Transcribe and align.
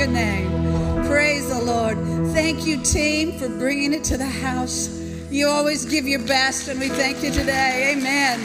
your 0.00 0.08
name. 0.08 1.04
Praise 1.04 1.46
the 1.50 1.60
Lord. 1.62 1.98
Thank 2.32 2.64
you, 2.64 2.82
team, 2.82 3.38
for 3.38 3.50
bringing 3.50 3.92
it 3.92 4.02
to 4.04 4.16
the 4.16 4.24
house. 4.24 4.88
You 5.30 5.46
always 5.46 5.84
give 5.84 6.08
your 6.08 6.20
best, 6.20 6.68
and 6.68 6.80
we 6.80 6.88
thank 6.88 7.22
you 7.22 7.30
today. 7.30 7.94
Amen. 7.94 8.38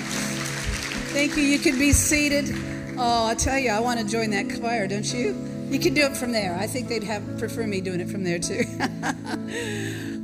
Thank 1.14 1.38
you. 1.38 1.44
You 1.44 1.58
can 1.60 1.80
be 1.80 1.94
seated. 1.94 2.54
Oh, 2.98 3.28
I 3.28 3.36
tell 3.36 3.58
you, 3.58 3.70
I 3.70 3.80
want 3.80 4.02
to 4.02 4.06
join 4.06 4.32
that 4.32 4.60
choir, 4.60 4.86
don't 4.86 5.14
you? 5.14 5.34
You 5.70 5.80
can 5.80 5.94
do 5.94 6.02
it 6.02 6.18
from 6.18 6.34
there. 6.34 6.58
I 6.60 6.68
think 6.68 6.90
they'd 6.90 7.06
have 7.06 7.38
prefer 7.40 7.66
me 7.66 7.80
doing 7.80 8.02
it 8.02 8.10
from 8.10 8.26
there 8.26 8.38
too. 8.38 8.64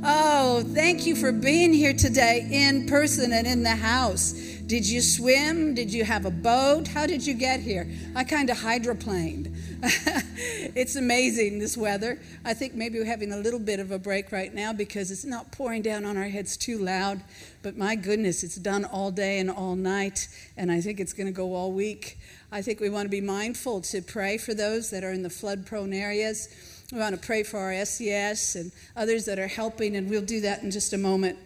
oh, 0.04 0.62
thank 0.74 1.06
you 1.06 1.16
for 1.16 1.32
being 1.32 1.72
here 1.72 1.94
today 1.94 2.46
in 2.50 2.86
person 2.86 3.32
and 3.32 3.46
in 3.46 3.62
the 3.62 3.70
house. 3.70 4.32
Did 4.32 4.86
you 4.86 5.00
swim? 5.00 5.74
Did 5.74 5.94
you 5.94 6.04
have 6.04 6.26
a 6.26 6.30
boat? 6.30 6.88
How 6.88 7.06
did 7.06 7.26
you 7.26 7.32
get 7.32 7.60
here? 7.60 7.90
I 8.14 8.24
kind 8.24 8.50
of 8.50 8.58
hydroplaned. 8.58 9.52
It's 9.84 10.94
amazing, 10.94 11.58
this 11.58 11.76
weather. 11.76 12.20
I 12.44 12.54
think 12.54 12.74
maybe 12.74 13.00
we're 13.00 13.04
having 13.04 13.32
a 13.32 13.36
little 13.36 13.58
bit 13.58 13.80
of 13.80 13.90
a 13.90 13.98
break 13.98 14.30
right 14.30 14.54
now 14.54 14.72
because 14.72 15.10
it's 15.10 15.24
not 15.24 15.50
pouring 15.50 15.82
down 15.82 16.04
on 16.04 16.16
our 16.16 16.28
heads 16.28 16.56
too 16.56 16.78
loud. 16.78 17.20
But 17.62 17.76
my 17.76 17.96
goodness, 17.96 18.44
it's 18.44 18.54
done 18.54 18.84
all 18.84 19.10
day 19.10 19.40
and 19.40 19.50
all 19.50 19.74
night, 19.74 20.28
and 20.56 20.70
I 20.70 20.80
think 20.80 21.00
it's 21.00 21.12
going 21.12 21.26
to 21.26 21.32
go 21.32 21.54
all 21.54 21.72
week. 21.72 22.18
I 22.52 22.62
think 22.62 22.78
we 22.78 22.90
want 22.90 23.06
to 23.06 23.10
be 23.10 23.20
mindful 23.20 23.80
to 23.80 24.02
pray 24.02 24.38
for 24.38 24.54
those 24.54 24.90
that 24.90 25.02
are 25.02 25.10
in 25.10 25.24
the 25.24 25.30
flood 25.30 25.66
prone 25.66 25.92
areas. 25.92 26.48
We 26.92 26.98
want 26.98 27.20
to 27.20 27.26
pray 27.26 27.42
for 27.42 27.58
our 27.58 27.84
SES 27.84 28.54
and 28.54 28.70
others 28.94 29.24
that 29.24 29.40
are 29.40 29.48
helping, 29.48 29.96
and 29.96 30.08
we'll 30.08 30.22
do 30.22 30.40
that 30.42 30.62
in 30.62 30.70
just 30.70 30.92
a 30.92 30.98
moment. 30.98 31.38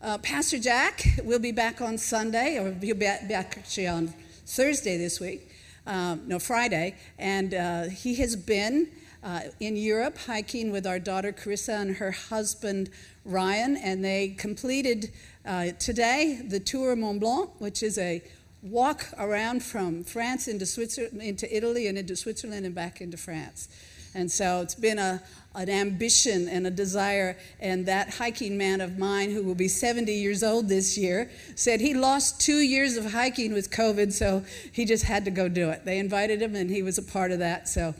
Uh, 0.00 0.18
Pastor 0.18 0.58
Jack 0.58 1.04
will 1.24 1.40
be 1.40 1.50
back 1.50 1.80
on 1.80 1.98
Sunday, 1.98 2.58
or 2.58 2.70
he'll 2.80 2.94
be 2.94 3.08
back 3.28 3.28
actually 3.56 3.88
on 3.88 4.14
Thursday 4.46 4.96
this 4.98 5.18
week, 5.18 5.50
um, 5.86 6.22
no, 6.26 6.38
Friday. 6.38 6.96
And 7.18 7.54
uh, 7.54 7.84
he 7.84 8.16
has 8.16 8.36
been 8.36 8.88
uh, 9.22 9.40
in 9.60 9.76
Europe 9.76 10.18
hiking 10.18 10.70
with 10.70 10.86
our 10.86 10.98
daughter 10.98 11.32
Carissa 11.32 11.80
and 11.80 11.96
her 11.96 12.12
husband 12.12 12.90
Ryan, 13.24 13.76
and 13.76 14.04
they 14.04 14.28
completed 14.28 15.10
uh, 15.44 15.72
today 15.78 16.40
the 16.46 16.60
Tour 16.60 16.94
Mont 16.94 17.20
Blanc, 17.20 17.50
which 17.58 17.82
is 17.82 17.98
a 17.98 18.22
walk 18.62 19.06
around 19.18 19.62
from 19.62 20.04
France 20.04 20.48
into 20.48 20.66
Switzerland, 20.66 21.20
into 21.20 21.54
Italy, 21.54 21.86
and 21.86 21.98
into 21.98 22.14
Switzerland 22.14 22.66
and 22.66 22.74
back 22.74 23.00
into 23.00 23.16
France. 23.16 23.68
And 24.16 24.32
so 24.32 24.62
it's 24.62 24.74
been 24.74 24.98
a, 24.98 25.22
an 25.54 25.68
ambition 25.68 26.48
and 26.48 26.66
a 26.66 26.70
desire. 26.70 27.36
And 27.60 27.84
that 27.84 28.14
hiking 28.14 28.56
man 28.56 28.80
of 28.80 28.98
mine, 28.98 29.30
who 29.30 29.42
will 29.42 29.54
be 29.54 29.68
70 29.68 30.10
years 30.10 30.42
old 30.42 30.68
this 30.68 30.96
year, 30.96 31.30
said 31.54 31.80
he 31.80 31.92
lost 31.92 32.40
two 32.40 32.60
years 32.60 32.96
of 32.96 33.12
hiking 33.12 33.52
with 33.52 33.70
COVID, 33.70 34.12
so 34.12 34.42
he 34.72 34.86
just 34.86 35.04
had 35.04 35.26
to 35.26 35.30
go 35.30 35.48
do 35.48 35.68
it. 35.68 35.84
They 35.84 35.98
invited 35.98 36.40
him, 36.40 36.56
and 36.56 36.70
he 36.70 36.82
was 36.82 36.96
a 36.96 37.02
part 37.02 37.30
of 37.30 37.40
that. 37.40 37.68
So 37.68 37.94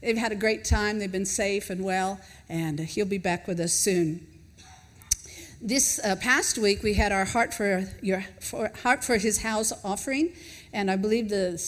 they've 0.00 0.16
had 0.16 0.32
a 0.32 0.36
great 0.36 0.64
time. 0.64 0.98
They've 0.98 1.12
been 1.12 1.26
safe 1.26 1.68
and 1.68 1.84
well, 1.84 2.18
and 2.48 2.80
he'll 2.80 3.04
be 3.04 3.18
back 3.18 3.46
with 3.46 3.60
us 3.60 3.74
soon. 3.74 4.26
This 5.60 6.00
uh, 6.02 6.16
past 6.16 6.56
week, 6.56 6.82
we 6.82 6.94
had 6.94 7.12
our 7.12 7.26
Heart 7.26 7.52
for, 7.52 7.84
your, 8.00 8.24
for, 8.40 8.70
Heart 8.82 9.04
for 9.04 9.18
His 9.18 9.42
House 9.42 9.72
offering, 9.84 10.32
and 10.72 10.90
I 10.90 10.96
believe 10.96 11.28
the 11.28 11.60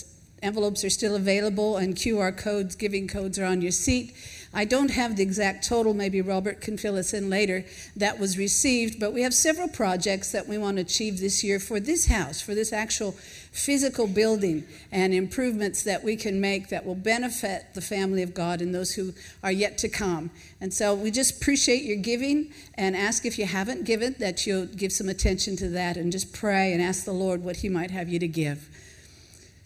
Envelopes 0.42 0.84
are 0.84 0.90
still 0.90 1.16
available, 1.16 1.76
and 1.76 1.94
QR 1.94 2.36
codes, 2.36 2.74
giving 2.74 3.06
codes 3.06 3.38
are 3.38 3.44
on 3.44 3.60
your 3.60 3.72
seat. 3.72 4.14
I 4.52 4.64
don't 4.64 4.90
have 4.90 5.16
the 5.16 5.22
exact 5.22 5.68
total, 5.68 5.94
maybe 5.94 6.20
Robert 6.20 6.60
can 6.60 6.76
fill 6.76 6.96
us 6.96 7.12
in 7.12 7.30
later, 7.30 7.64
that 7.94 8.18
was 8.18 8.36
received, 8.36 8.98
but 8.98 9.12
we 9.12 9.22
have 9.22 9.32
several 9.32 9.68
projects 9.68 10.32
that 10.32 10.48
we 10.48 10.58
want 10.58 10.78
to 10.78 10.80
achieve 10.82 11.20
this 11.20 11.44
year 11.44 11.60
for 11.60 11.78
this 11.78 12.06
house, 12.06 12.40
for 12.40 12.54
this 12.54 12.72
actual 12.72 13.12
physical 13.52 14.08
building, 14.08 14.66
and 14.90 15.14
improvements 15.14 15.84
that 15.84 16.02
we 16.02 16.16
can 16.16 16.40
make 16.40 16.68
that 16.68 16.84
will 16.84 16.96
benefit 16.96 17.66
the 17.74 17.80
family 17.80 18.22
of 18.22 18.34
God 18.34 18.60
and 18.60 18.74
those 18.74 18.94
who 18.94 19.12
are 19.44 19.52
yet 19.52 19.78
to 19.78 19.88
come. 19.88 20.30
And 20.60 20.74
so 20.74 20.94
we 20.94 21.12
just 21.12 21.40
appreciate 21.40 21.84
your 21.84 21.98
giving 21.98 22.52
and 22.74 22.96
ask 22.96 23.24
if 23.24 23.38
you 23.38 23.46
haven't 23.46 23.84
given 23.84 24.16
that 24.18 24.46
you'll 24.46 24.66
give 24.66 24.90
some 24.90 25.08
attention 25.08 25.54
to 25.56 25.68
that 25.68 25.96
and 25.96 26.10
just 26.10 26.32
pray 26.32 26.72
and 26.72 26.82
ask 26.82 27.04
the 27.04 27.12
Lord 27.12 27.44
what 27.44 27.56
He 27.56 27.68
might 27.68 27.92
have 27.92 28.08
you 28.08 28.18
to 28.18 28.28
give. 28.28 28.68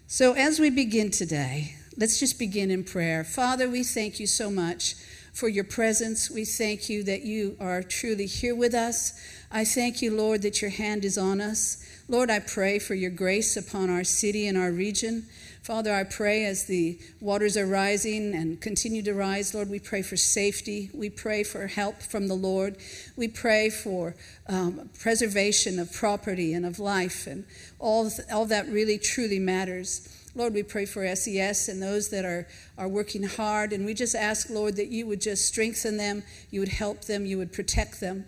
So, 0.07 0.35
as 0.35 0.61
we 0.61 0.69
begin 0.69 1.11
today, 1.11 1.77
let's 1.97 2.21
just 2.21 2.39
begin 2.39 2.71
in 2.71 2.85
prayer. 2.85 3.25
Father, 3.25 3.71
we 3.71 3.83
thank 3.83 4.21
you 4.21 4.27
so 4.27 4.51
much 4.51 4.97
for 5.33 5.49
your 5.49 5.65
presence. 5.65 6.31
We 6.31 6.45
thank 6.45 6.91
you 6.91 7.03
that 7.05 7.23
you 7.23 7.57
are 7.59 7.83
truly 7.83 8.27
here 8.27 8.55
with 8.55 8.75
us. 8.75 9.19
I 9.51 9.65
thank 9.65 10.03
you, 10.03 10.15
Lord, 10.15 10.43
that 10.43 10.61
your 10.61 10.71
hand 10.71 11.07
is 11.07 11.17
on 11.17 11.41
us. 11.41 11.83
Lord, 12.07 12.31
I 12.31 12.41
pray 12.41 12.79
for 12.79 12.95
your 12.95 13.11
grace 13.11 13.57
upon 13.57 13.89
our 13.89 14.05
city 14.05 14.47
and 14.47 14.59
our 14.59 14.71
region. 14.71 15.25
Father, 15.65 15.95
I 15.95 16.05
pray 16.05 16.45
as 16.45 16.67
the 16.67 16.99
waters 17.23 17.57
are 17.57 17.65
rising 17.65 18.35
and 18.35 18.61
continue 18.61 19.03
to 19.03 19.15
rise, 19.15 19.55
Lord, 19.55 19.71
we 19.71 19.79
pray 19.79 20.03
for 20.03 20.15
safety. 20.15 20.91
We 20.93 21.09
pray 21.09 21.43
for 21.43 21.69
help 21.69 22.03
from 22.03 22.29
the 22.29 22.35
Lord. 22.35 22.77
We 23.17 23.29
pray 23.29 23.71
for 23.71 24.15
um, 24.47 24.91
preservation 25.01 25.79
of 25.79 25.91
property 25.91 26.53
and 26.53 26.67
of 26.67 26.79
life, 26.79 27.27
and 27.27 27.47
all, 27.79 28.11
all 28.31 28.45
that 28.45 28.69
really 28.69 28.99
truly 28.99 29.39
matters. 29.39 30.07
Lord, 30.35 30.53
we 30.53 30.63
pray 30.63 30.85
for 30.85 31.17
SES 31.17 31.69
and 31.69 31.83
those 31.83 32.11
that 32.11 32.27
are, 32.27 32.47
are 32.77 32.89
working 32.89 33.23
hard. 33.23 33.73
And 33.73 33.87
we 33.87 33.95
just 33.95 34.15
ask, 34.15 34.51
Lord, 34.51 34.77
that 34.77 34.89
you 34.89 35.07
would 35.07 35.23
just 35.23 35.47
strengthen 35.47 35.97
them, 35.97 36.25
you 36.51 36.61
would 36.61 36.69
help 36.69 37.07
them, 37.07 37.25
you 37.25 37.39
would 37.39 37.55
protect 37.55 38.01
them. 38.01 38.27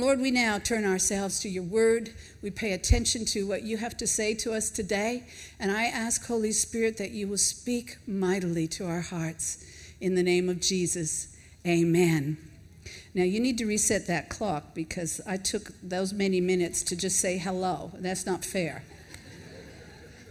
Lord, 0.00 0.20
we 0.20 0.30
now 0.30 0.58
turn 0.58 0.84
ourselves 0.84 1.40
to 1.40 1.48
your 1.48 1.62
word. 1.62 2.10
We 2.42 2.50
pay 2.50 2.72
attention 2.72 3.24
to 3.26 3.46
what 3.46 3.62
you 3.62 3.78
have 3.78 3.96
to 3.96 4.06
say 4.06 4.34
to 4.34 4.52
us 4.52 4.68
today. 4.68 5.24
And 5.58 5.70
I 5.70 5.84
ask, 5.84 6.26
Holy 6.26 6.52
Spirit, 6.52 6.98
that 6.98 7.12
you 7.12 7.26
will 7.26 7.38
speak 7.38 7.96
mightily 8.06 8.68
to 8.68 8.86
our 8.86 9.00
hearts. 9.00 9.64
In 10.00 10.14
the 10.14 10.22
name 10.22 10.48
of 10.48 10.60
Jesus, 10.60 11.34
amen. 11.66 12.36
Now, 13.14 13.22
you 13.22 13.40
need 13.40 13.56
to 13.58 13.64
reset 13.64 14.06
that 14.08 14.28
clock 14.28 14.74
because 14.74 15.20
I 15.26 15.38
took 15.38 15.70
those 15.82 16.12
many 16.12 16.40
minutes 16.40 16.82
to 16.84 16.96
just 16.96 17.18
say 17.18 17.38
hello. 17.38 17.92
That's 17.94 18.26
not 18.26 18.44
fair. 18.44 18.84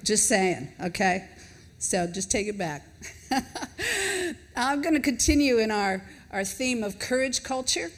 just 0.04 0.28
saying, 0.28 0.70
okay? 0.80 1.28
So 1.80 2.06
just 2.06 2.30
take 2.30 2.48
it 2.48 2.58
back. 2.58 2.86
I'm 4.56 4.82
going 4.82 4.94
to 4.94 5.02
continue 5.02 5.58
in 5.58 5.72
our, 5.72 6.04
our 6.32 6.44
theme 6.44 6.84
of 6.84 7.00
courage 7.00 7.42
culture. 7.42 7.90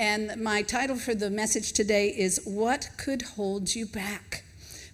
And 0.00 0.42
my 0.42 0.62
title 0.62 0.96
for 0.96 1.14
the 1.14 1.28
message 1.28 1.74
today 1.74 2.08
is 2.08 2.40
What 2.46 2.88
Could 2.96 3.20
Hold 3.20 3.74
You 3.74 3.84
Back? 3.84 4.44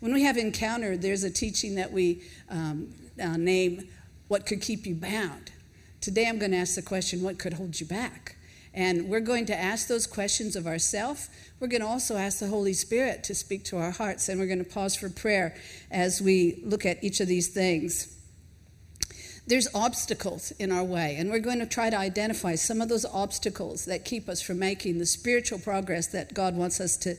When 0.00 0.12
we 0.12 0.24
have 0.24 0.36
encounter, 0.36 0.96
there's 0.96 1.22
a 1.22 1.30
teaching 1.30 1.76
that 1.76 1.92
we 1.92 2.24
um, 2.50 2.92
uh, 3.22 3.36
name 3.36 3.86
What 4.26 4.46
Could 4.46 4.60
Keep 4.60 4.84
You 4.84 4.96
Bound. 4.96 5.52
Today 6.00 6.26
I'm 6.26 6.40
going 6.40 6.50
to 6.50 6.56
ask 6.56 6.74
the 6.74 6.82
question 6.82 7.22
What 7.22 7.38
could 7.38 7.52
hold 7.52 7.78
you 7.78 7.86
back? 7.86 8.34
And 8.74 9.08
we're 9.08 9.20
going 9.20 9.46
to 9.46 9.56
ask 9.56 9.86
those 9.86 10.08
questions 10.08 10.56
of 10.56 10.66
ourselves. 10.66 11.30
We're 11.60 11.68
going 11.68 11.82
to 11.82 11.86
also 11.86 12.16
ask 12.16 12.40
the 12.40 12.48
Holy 12.48 12.72
Spirit 12.72 13.22
to 13.24 13.34
speak 13.36 13.62
to 13.66 13.78
our 13.78 13.92
hearts. 13.92 14.28
And 14.28 14.40
we're 14.40 14.46
going 14.46 14.58
to 14.58 14.68
pause 14.68 14.96
for 14.96 15.08
prayer 15.08 15.54
as 15.88 16.20
we 16.20 16.60
look 16.64 16.84
at 16.84 17.04
each 17.04 17.20
of 17.20 17.28
these 17.28 17.46
things 17.46 18.15
there's 19.46 19.68
obstacles 19.74 20.50
in 20.58 20.72
our 20.72 20.82
way, 20.82 21.16
and 21.18 21.30
we're 21.30 21.38
going 21.38 21.60
to 21.60 21.66
try 21.66 21.88
to 21.88 21.96
identify 21.96 22.56
some 22.56 22.80
of 22.80 22.88
those 22.88 23.04
obstacles 23.04 23.84
that 23.84 24.04
keep 24.04 24.28
us 24.28 24.42
from 24.42 24.58
making 24.58 24.98
the 24.98 25.06
spiritual 25.06 25.58
progress 25.58 26.08
that 26.08 26.34
God 26.34 26.56
wants 26.56 26.80
us 26.80 26.96
to, 26.98 27.16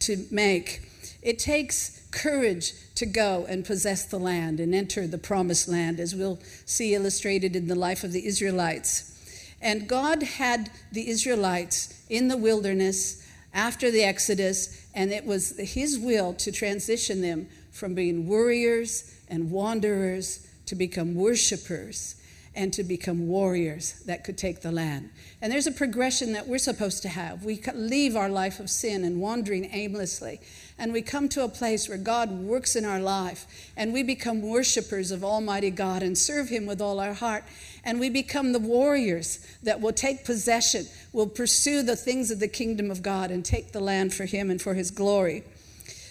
to 0.00 0.26
make. 0.30 0.82
It 1.22 1.38
takes 1.38 2.02
courage 2.10 2.72
to 2.96 3.06
go 3.06 3.46
and 3.48 3.64
possess 3.64 4.04
the 4.04 4.18
land 4.18 4.58
and 4.58 4.74
enter 4.74 5.06
the 5.06 5.18
promised 5.18 5.68
land, 5.68 6.00
as 6.00 6.16
we'll 6.16 6.40
see 6.64 6.94
illustrated 6.94 7.54
in 7.54 7.68
the 7.68 7.76
life 7.76 8.02
of 8.02 8.12
the 8.12 8.26
Israelites. 8.26 9.14
And 9.60 9.88
God 9.88 10.22
had 10.22 10.70
the 10.90 11.08
Israelites 11.08 12.04
in 12.08 12.26
the 12.28 12.36
wilderness 12.36 13.24
after 13.54 13.90
the 13.90 14.02
Exodus, 14.02 14.86
and 14.94 15.12
it 15.12 15.24
was 15.24 15.56
His 15.58 15.98
will 15.98 16.34
to 16.34 16.50
transition 16.50 17.20
them 17.20 17.48
from 17.70 17.94
being 17.94 18.26
warriors 18.26 19.14
and 19.28 19.50
wanderers 19.50 20.47
to 20.68 20.74
become 20.74 21.14
worshipers 21.14 22.14
and 22.54 22.72
to 22.72 22.82
become 22.82 23.28
warriors 23.28 23.92
that 24.06 24.24
could 24.24 24.36
take 24.36 24.62
the 24.62 24.72
land. 24.72 25.10
And 25.40 25.52
there's 25.52 25.68
a 25.68 25.72
progression 25.72 26.32
that 26.32 26.48
we're 26.48 26.58
supposed 26.58 27.02
to 27.02 27.08
have. 27.08 27.44
We 27.44 27.62
leave 27.72 28.16
our 28.16 28.28
life 28.28 28.58
of 28.58 28.68
sin 28.68 29.04
and 29.04 29.20
wandering 29.20 29.70
aimlessly, 29.72 30.40
and 30.76 30.92
we 30.92 31.00
come 31.00 31.28
to 31.30 31.44
a 31.44 31.48
place 31.48 31.88
where 31.88 31.98
God 31.98 32.30
works 32.30 32.74
in 32.74 32.84
our 32.84 32.98
life, 32.98 33.70
and 33.76 33.92
we 33.92 34.02
become 34.02 34.42
worshipers 34.42 35.12
of 35.12 35.22
Almighty 35.22 35.70
God 35.70 36.02
and 36.02 36.18
serve 36.18 36.48
Him 36.48 36.66
with 36.66 36.80
all 36.80 36.98
our 36.98 37.14
heart. 37.14 37.44
And 37.84 38.00
we 38.00 38.10
become 38.10 38.52
the 38.52 38.58
warriors 38.58 39.46
that 39.62 39.80
will 39.80 39.92
take 39.92 40.24
possession, 40.24 40.86
will 41.12 41.28
pursue 41.28 41.82
the 41.82 41.96
things 41.96 42.32
of 42.32 42.40
the 42.40 42.48
kingdom 42.48 42.90
of 42.90 43.02
God, 43.02 43.30
and 43.30 43.44
take 43.44 43.70
the 43.70 43.80
land 43.80 44.14
for 44.14 44.24
Him 44.24 44.50
and 44.50 44.60
for 44.60 44.74
His 44.74 44.90
glory. 44.90 45.44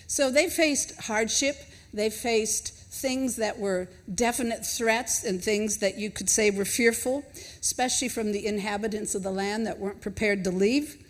So 0.08 0.32
they 0.32 0.50
faced 0.50 0.98
hardship, 1.02 1.58
they 1.94 2.10
faced 2.10 2.77
things 2.98 3.38
that 3.38 3.60
were 3.60 3.88
definite 4.14 4.66
threats 4.66 5.24
and 5.24 5.44
things 5.44 5.78
that 5.78 5.98
you 5.98 6.10
could 6.10 6.30
say 6.30 6.50
were 6.50 6.66
fearful, 6.66 7.24
especially 7.62 8.10
from 8.10 8.32
the 8.32 8.46
inhabitants 8.46 9.16
of 9.16 9.24
the 9.24 9.32
land 9.32 9.68
that 9.68 9.80
weren't 9.80 10.02
prepared 10.02 10.44
to 10.44 10.52
leave. 10.52 11.04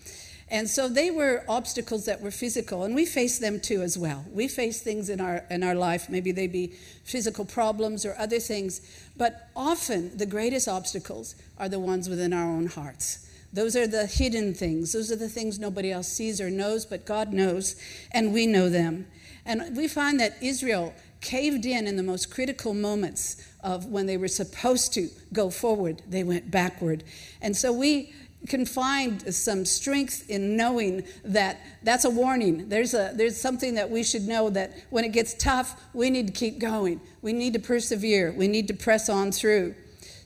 And 0.49 0.69
so 0.69 0.87
they 0.87 1.11
were 1.11 1.43
obstacles 1.49 2.05
that 2.05 2.21
were 2.21 2.31
physical, 2.31 2.83
and 2.83 2.95
we 2.95 3.05
face 3.05 3.37
them 3.37 3.59
too 3.59 3.81
as 3.81 3.97
well. 3.97 4.23
We 4.31 4.47
face 4.47 4.81
things 4.81 5.09
in 5.09 5.19
our, 5.19 5.43
in 5.49 5.61
our 5.61 5.75
life, 5.75 6.09
maybe 6.09 6.31
they 6.31 6.47
be 6.47 6.67
physical 7.03 7.43
problems 7.43 8.05
or 8.05 8.15
other 8.17 8.39
things, 8.39 8.81
but 9.17 9.49
often 9.55 10.17
the 10.17 10.25
greatest 10.25 10.69
obstacles 10.69 11.35
are 11.57 11.67
the 11.67 11.79
ones 11.79 12.07
within 12.07 12.31
our 12.31 12.47
own 12.47 12.67
hearts. 12.67 13.27
Those 13.51 13.75
are 13.75 13.87
the 13.87 14.05
hidden 14.05 14.53
things. 14.53 14.93
Those 14.93 15.11
are 15.11 15.15
the 15.15 15.29
things 15.29 15.59
nobody 15.59 15.91
else 15.91 16.07
sees 16.07 16.39
or 16.39 16.49
knows, 16.49 16.85
but 16.85 17.05
God 17.05 17.33
knows, 17.33 17.75
and 18.11 18.33
we 18.33 18.45
know 18.45 18.69
them. 18.69 19.07
And 19.45 19.75
we 19.75 19.87
find 19.87 20.19
that 20.19 20.37
Israel 20.41 20.93
caved 21.27 21.65
in 21.65 21.87
in 21.87 21.97
the 21.97 22.03
most 22.03 22.31
critical 22.31 22.73
moments 22.73 23.35
of 23.61 23.85
when 23.87 24.05
they 24.05 24.15
were 24.15 24.29
supposed 24.29 24.93
to 24.93 25.09
go 25.33 25.49
forward, 25.49 26.01
they 26.07 26.23
went 26.23 26.49
backward. 26.49 27.03
And 27.41 27.55
so 27.55 27.73
we 27.73 28.13
can 28.47 28.65
find 28.65 29.35
some 29.35 29.65
strength 29.65 30.29
in 30.29 30.55
knowing 30.55 31.03
that 31.25 31.59
that's 31.83 32.05
a 32.05 32.09
warning. 32.09 32.69
There's, 32.69 32.93
a, 32.93 33.11
there's 33.13 33.35
something 33.35 33.75
that 33.75 33.89
we 33.89 34.03
should 34.03 34.25
know 34.25 34.49
that 34.51 34.71
when 34.89 35.03
it 35.03 35.11
gets 35.11 35.33
tough, 35.33 35.83
we 35.93 36.09
need 36.09 36.27
to 36.27 36.33
keep 36.33 36.59
going. 36.59 37.01
We 37.21 37.33
need 37.33 37.51
to 37.53 37.59
persevere. 37.59 38.31
We 38.31 38.47
need 38.47 38.69
to 38.69 38.73
press 38.73 39.09
on 39.09 39.33
through. 39.33 39.75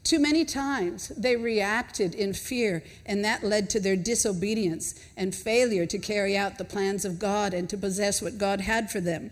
Too 0.04 0.20
many 0.20 0.46
times 0.46 1.08
they 1.10 1.36
reacted 1.36 2.14
in 2.14 2.34
fear, 2.34 2.84
and 3.08 3.26
that 3.26 3.44
led 3.44 3.72
to 3.72 3.80
their 3.80 3.96
disobedience 3.96 4.94
and 5.18 5.34
failure 5.34 5.88
to 5.88 5.98
carry 5.98 6.38
out 6.38 6.60
the 6.60 6.66
plans 6.66 7.06
of 7.06 7.18
God 7.18 7.56
and 7.56 7.68
to 7.70 7.78
possess 7.78 8.22
what 8.22 8.38
God 8.38 8.62
had 8.62 8.92
for 8.92 9.00
them. 9.00 9.32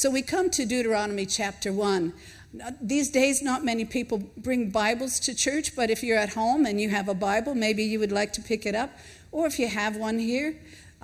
So 0.00 0.08
we 0.08 0.22
come 0.22 0.48
to 0.52 0.64
Deuteronomy 0.64 1.26
chapter 1.26 1.74
1. 1.74 2.14
These 2.80 3.10
days, 3.10 3.42
not 3.42 3.66
many 3.66 3.84
people 3.84 4.30
bring 4.34 4.70
Bibles 4.70 5.20
to 5.20 5.34
church, 5.34 5.76
but 5.76 5.90
if 5.90 6.02
you're 6.02 6.16
at 6.16 6.30
home 6.30 6.64
and 6.64 6.80
you 6.80 6.88
have 6.88 7.06
a 7.10 7.12
Bible, 7.12 7.54
maybe 7.54 7.84
you 7.84 7.98
would 7.98 8.10
like 8.10 8.32
to 8.32 8.40
pick 8.40 8.64
it 8.64 8.74
up. 8.74 8.92
Or 9.30 9.46
if 9.46 9.58
you 9.58 9.68
have 9.68 9.98
one 9.98 10.18
here, 10.18 10.56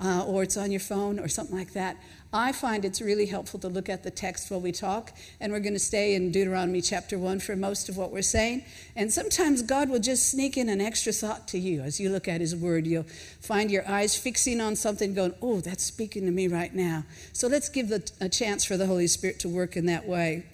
uh, 0.03 0.25
or 0.25 0.41
it's 0.41 0.57
on 0.57 0.71
your 0.71 0.79
phone 0.79 1.19
or 1.19 1.27
something 1.27 1.55
like 1.55 1.73
that, 1.73 1.97
I 2.33 2.51
find 2.51 2.83
it's 2.83 3.01
really 3.01 3.27
helpful 3.27 3.59
to 3.61 3.69
look 3.69 3.87
at 3.87 4.03
the 4.03 4.11
text 4.11 4.51
while 4.51 4.59
we 4.59 4.71
talk. 4.71 5.13
And 5.39 5.51
we're 5.51 5.61
going 5.61 5.73
to 5.73 5.79
stay 5.79 6.13
in 6.13 6.31
Deuteronomy 6.31 6.81
chapter 6.81 7.17
1 7.17 7.39
for 7.39 7.55
most 7.55 7.87
of 7.87 7.95
what 7.95 8.11
we're 8.11 8.21
saying. 8.21 8.65
And 8.95 9.11
sometimes 9.11 9.61
God 9.61 9.89
will 9.89 9.99
just 9.99 10.29
sneak 10.29 10.57
in 10.57 10.67
an 10.67 10.81
extra 10.81 11.13
thought 11.13 11.47
to 11.49 11.59
you 11.59 11.81
as 11.81 11.99
you 11.99 12.09
look 12.09 12.27
at 12.27 12.41
His 12.41 12.55
Word. 12.55 12.85
You'll 12.85 13.05
find 13.39 13.71
your 13.71 13.87
eyes 13.87 14.17
fixing 14.17 14.59
on 14.59 14.75
something, 14.75 15.13
going, 15.13 15.35
Oh, 15.41 15.61
that's 15.61 15.83
speaking 15.83 16.25
to 16.25 16.31
me 16.31 16.47
right 16.47 16.73
now. 16.73 17.05
So 17.31 17.47
let's 17.47 17.69
give 17.69 17.87
the, 17.87 18.09
a 18.19 18.27
chance 18.27 18.65
for 18.65 18.75
the 18.75 18.87
Holy 18.87 19.07
Spirit 19.07 19.39
to 19.39 19.49
work 19.49 19.77
in 19.77 19.85
that 19.85 20.05
way. 20.07 20.45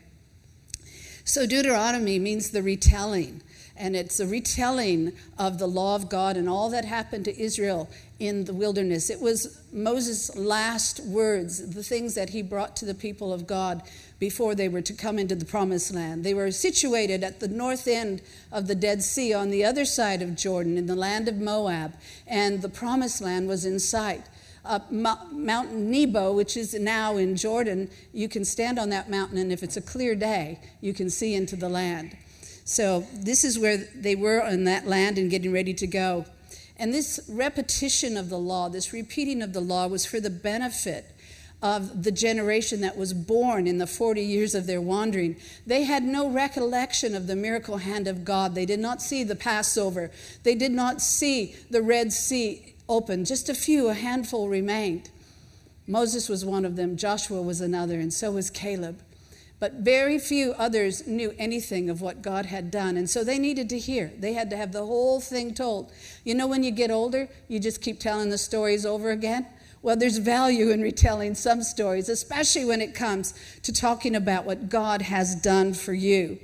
So, 1.25 1.45
Deuteronomy 1.45 2.19
means 2.19 2.49
the 2.49 2.61
retelling, 2.61 3.41
and 3.77 3.95
it's 3.95 4.19
a 4.19 4.27
retelling 4.27 5.13
of 5.39 5.57
the 5.57 5.67
law 5.67 5.95
of 5.95 6.09
God 6.09 6.35
and 6.35 6.49
all 6.49 6.69
that 6.71 6.83
happened 6.83 7.23
to 7.25 7.41
Israel 7.41 7.89
in 8.27 8.45
the 8.45 8.53
wilderness. 8.53 9.09
It 9.09 9.19
was 9.19 9.61
Moses' 9.71 10.35
last 10.35 10.99
words, 11.05 11.73
the 11.73 11.83
things 11.83 12.15
that 12.15 12.29
he 12.29 12.41
brought 12.41 12.75
to 12.77 12.85
the 12.85 12.93
people 12.93 13.33
of 13.33 13.45
God 13.45 13.81
before 14.19 14.55
they 14.55 14.69
were 14.69 14.81
to 14.81 14.93
come 14.93 15.19
into 15.19 15.35
the 15.35 15.45
promised 15.45 15.93
land. 15.93 16.23
They 16.23 16.33
were 16.33 16.51
situated 16.51 17.23
at 17.23 17.39
the 17.39 17.47
north 17.47 17.87
end 17.87 18.21
of 18.51 18.67
the 18.67 18.75
Dead 18.75 19.03
Sea 19.03 19.33
on 19.33 19.49
the 19.49 19.65
other 19.65 19.85
side 19.85 20.21
of 20.21 20.35
Jordan 20.35 20.77
in 20.77 20.85
the 20.85 20.95
land 20.95 21.27
of 21.27 21.37
Moab, 21.37 21.93
and 22.25 22.61
the 22.61 22.69
promised 22.69 23.21
land 23.21 23.47
was 23.47 23.65
in 23.65 23.79
sight 23.79 24.23
up 24.65 24.91
Mount 24.91 25.73
Nebo, 25.73 26.31
which 26.31 26.55
is 26.55 26.73
now 26.73 27.17
in 27.17 27.35
Jordan. 27.35 27.89
You 28.13 28.29
can 28.29 28.45
stand 28.45 28.79
on 28.79 28.89
that 28.89 29.09
mountain, 29.09 29.37
and 29.37 29.51
if 29.51 29.61
it's 29.61 29.77
a 29.77 29.81
clear 29.81 30.15
day, 30.15 30.59
you 30.81 30.93
can 30.93 31.09
see 31.09 31.33
into 31.33 31.55
the 31.55 31.69
land. 31.69 32.15
So, 32.65 33.05
this 33.13 33.43
is 33.43 33.59
where 33.59 33.77
they 33.77 34.15
were 34.15 34.41
on 34.41 34.63
that 34.63 34.87
land 34.87 35.17
and 35.17 35.29
getting 35.29 35.51
ready 35.51 35.73
to 35.73 35.87
go. 35.87 36.25
And 36.77 36.93
this 36.93 37.19
repetition 37.29 38.17
of 38.17 38.29
the 38.29 38.39
law, 38.39 38.69
this 38.69 38.93
repeating 38.93 39.41
of 39.41 39.53
the 39.53 39.61
law, 39.61 39.87
was 39.87 40.05
for 40.05 40.19
the 40.19 40.29
benefit 40.29 41.05
of 41.61 42.03
the 42.03 42.11
generation 42.11 42.81
that 42.81 42.97
was 42.97 43.13
born 43.13 43.67
in 43.67 43.77
the 43.77 43.87
40 43.87 44.21
years 44.21 44.53
of 44.53 44.67
their 44.67 44.81
wandering. 44.81 45.37
They 45.65 45.83
had 45.83 46.03
no 46.03 46.29
recollection 46.29 47.15
of 47.15 47.25
the 47.25 47.37
miracle 47.37 47.77
hand 47.77 48.05
of 48.05 48.25
God. 48.25 48.53
They 48.53 48.65
did 48.65 48.81
not 48.81 49.01
see 49.01 49.23
the 49.23 49.35
Passover, 49.35 50.11
they 50.43 50.55
did 50.55 50.73
not 50.73 51.01
see 51.01 51.55
the 51.69 51.81
Red 51.81 52.11
Sea 52.11 52.75
open. 52.89 53.23
Just 53.23 53.47
a 53.47 53.53
few, 53.53 53.87
a 53.87 53.93
handful 53.93 54.49
remained. 54.49 55.09
Moses 55.87 56.27
was 56.27 56.43
one 56.43 56.65
of 56.65 56.75
them, 56.75 56.97
Joshua 56.97 57.41
was 57.41 57.61
another, 57.61 57.97
and 57.99 58.13
so 58.13 58.31
was 58.31 58.49
Caleb. 58.49 58.99
But 59.59 59.75
very 59.75 60.19
few 60.19 60.53
others 60.53 61.07
knew 61.07 61.33
anything 61.37 61.89
of 61.89 62.01
what 62.01 62.21
God 62.21 62.47
had 62.47 62.69
done. 62.69 62.97
And 62.97 63.09
so 63.09 63.23
they 63.23 63.39
needed 63.39 63.69
to 63.69 63.79
hear. 63.79 64.11
They 64.19 64.33
had 64.33 64.49
to 64.49 64.57
have 64.57 64.71
the 64.73 64.85
whole 64.85 65.21
thing 65.21 65.53
told. 65.53 65.91
You 66.25 66.35
know, 66.35 66.47
when 66.47 66.63
you 66.63 66.71
get 66.71 66.91
older, 66.91 67.29
you 67.47 67.59
just 67.59 67.81
keep 67.81 67.99
telling 67.99 68.29
the 68.29 68.37
stories 68.37 68.85
over 68.85 69.11
again? 69.11 69.47
Well, 69.81 69.97
there's 69.97 70.17
value 70.17 70.69
in 70.69 70.81
retelling 70.81 71.35
some 71.35 71.61
stories, 71.61 72.09
especially 72.09 72.65
when 72.65 72.81
it 72.81 72.95
comes 72.95 73.33
to 73.63 73.73
talking 73.73 74.15
about 74.15 74.45
what 74.45 74.69
God 74.69 75.01
has 75.01 75.35
done 75.35 75.73
for 75.73 75.93
you. 75.93 76.39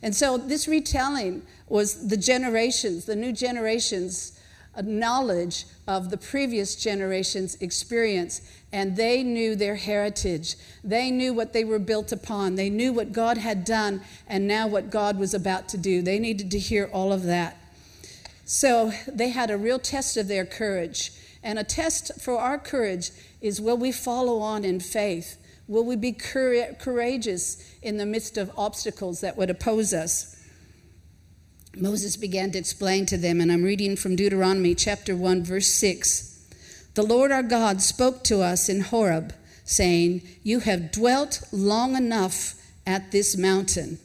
And 0.00 0.14
so 0.14 0.36
this 0.36 0.68
retelling 0.68 1.42
was 1.68 2.08
the 2.08 2.16
generations, 2.16 3.04
the 3.04 3.16
new 3.16 3.32
generations 3.32 4.33
knowledge 4.82 5.66
of 5.86 6.10
the 6.10 6.16
previous 6.16 6.74
generation's 6.76 7.54
experience, 7.56 8.40
and 8.72 8.96
they 8.96 9.22
knew 9.22 9.54
their 9.54 9.76
heritage. 9.76 10.56
They 10.82 11.10
knew 11.10 11.32
what 11.32 11.52
they 11.52 11.64
were 11.64 11.78
built 11.78 12.12
upon. 12.12 12.56
They 12.56 12.70
knew 12.70 12.92
what 12.92 13.12
God 13.12 13.38
had 13.38 13.64
done, 13.64 14.02
and 14.26 14.48
now 14.48 14.66
what 14.66 14.90
God 14.90 15.18
was 15.18 15.34
about 15.34 15.68
to 15.70 15.78
do. 15.78 16.02
They 16.02 16.18
needed 16.18 16.50
to 16.50 16.58
hear 16.58 16.90
all 16.92 17.12
of 17.12 17.22
that. 17.24 17.56
So 18.44 18.92
they 19.06 19.30
had 19.30 19.50
a 19.50 19.56
real 19.56 19.78
test 19.78 20.16
of 20.16 20.28
their 20.28 20.44
courage. 20.44 21.12
And 21.42 21.58
a 21.58 21.64
test 21.64 22.20
for 22.20 22.38
our 22.38 22.58
courage 22.58 23.10
is 23.40 23.60
will 23.60 23.76
we 23.76 23.92
follow 23.92 24.40
on 24.40 24.64
in 24.64 24.80
faith? 24.80 25.36
Will 25.66 25.84
we 25.84 25.96
be 25.96 26.12
courageous 26.12 27.74
in 27.82 27.96
the 27.96 28.06
midst 28.06 28.36
of 28.36 28.50
obstacles 28.56 29.20
that 29.20 29.36
would 29.36 29.50
oppose 29.50 29.94
us? 29.94 30.36
Moses 31.76 32.16
began 32.16 32.52
to 32.52 32.58
explain 32.58 33.04
to 33.06 33.16
them, 33.16 33.40
and 33.40 33.50
I'm 33.50 33.64
reading 33.64 33.96
from 33.96 34.14
Deuteronomy 34.14 34.74
chapter 34.74 35.16
1, 35.16 35.42
verse 35.42 35.66
6. 35.68 36.30
The 36.94 37.02
Lord 37.02 37.32
our 37.32 37.42
God 37.42 37.82
spoke 37.82 38.22
to 38.24 38.42
us 38.42 38.68
in 38.68 38.80
Horeb, 38.80 39.34
saying, 39.64 40.22
You 40.44 40.60
have 40.60 40.92
dwelt 40.92 41.42
long 41.50 41.96
enough 41.96 42.54
at 42.86 43.10
this 43.10 43.36
mountain. 43.36 43.98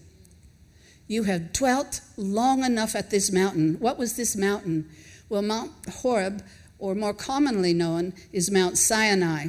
You 1.07 1.23
have 1.23 1.53
dwelt 1.53 2.01
long 2.17 2.63
enough 2.63 2.95
at 2.95 3.11
this 3.11 3.31
mountain. 3.31 3.75
What 3.79 3.99
was 3.99 4.15
this 4.15 4.35
mountain? 4.35 4.89
Well, 5.27 5.43
Mount 5.43 5.71
Horeb, 6.01 6.43
or 6.79 6.95
more 6.95 7.13
commonly 7.13 7.73
known, 7.73 8.13
is 8.31 8.49
Mount 8.49 8.79
Sinai. 8.79 9.47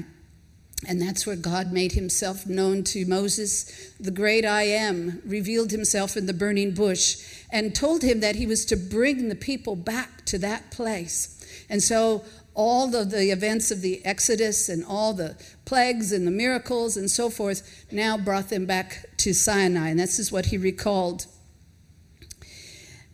And 0.89 1.01
that's 1.01 1.27
where 1.27 1.37
God 1.37 1.73
made 1.73 1.93
himself 1.93 2.47
known 2.47 2.85
to 2.85 3.05
Moses. 3.05 3.93
The 4.01 4.11
great 4.11 4.45
I 4.47 4.63
am 4.63 5.21
revealed 5.27 5.71
himself 5.71 6.17
in 6.17 6.27
the 6.27 6.33
burning 6.33 6.73
bush 6.73 7.17
and 7.51 7.75
told 7.75 8.03
him 8.03 8.21
that 8.21 8.37
he 8.37 8.47
was 8.47 8.65
to 8.67 8.77
bring 8.77 9.29
the 9.29 9.35
people 9.35 9.77
back 9.77 10.25
to 10.27 10.39
that 10.39 10.71
place. 10.71 11.37
And 11.69 11.83
so 11.83 12.25
all 12.55 12.95
of 12.97 13.11
the 13.11 13.31
events 13.31 13.71
of 13.71 13.83
the 13.83 14.05
Exodus 14.05 14.69
and 14.69 14.85
all 14.85 15.13
the 15.13 15.37
plagues 15.65 16.13
and 16.13 16.27
the 16.27 16.31
miracles 16.31 16.97
and 16.97 17.11
so 17.11 17.31
forth 17.31 17.87
now 17.93 18.17
brought 18.17 18.49
them 18.49 18.67
back 18.67 19.07
to 19.19 19.35
Sinai. 19.35 19.91
And 19.91 20.01
this 20.01 20.19
is 20.19 20.33
what 20.33 20.47
he 20.47 20.59
recalled. 20.59 21.27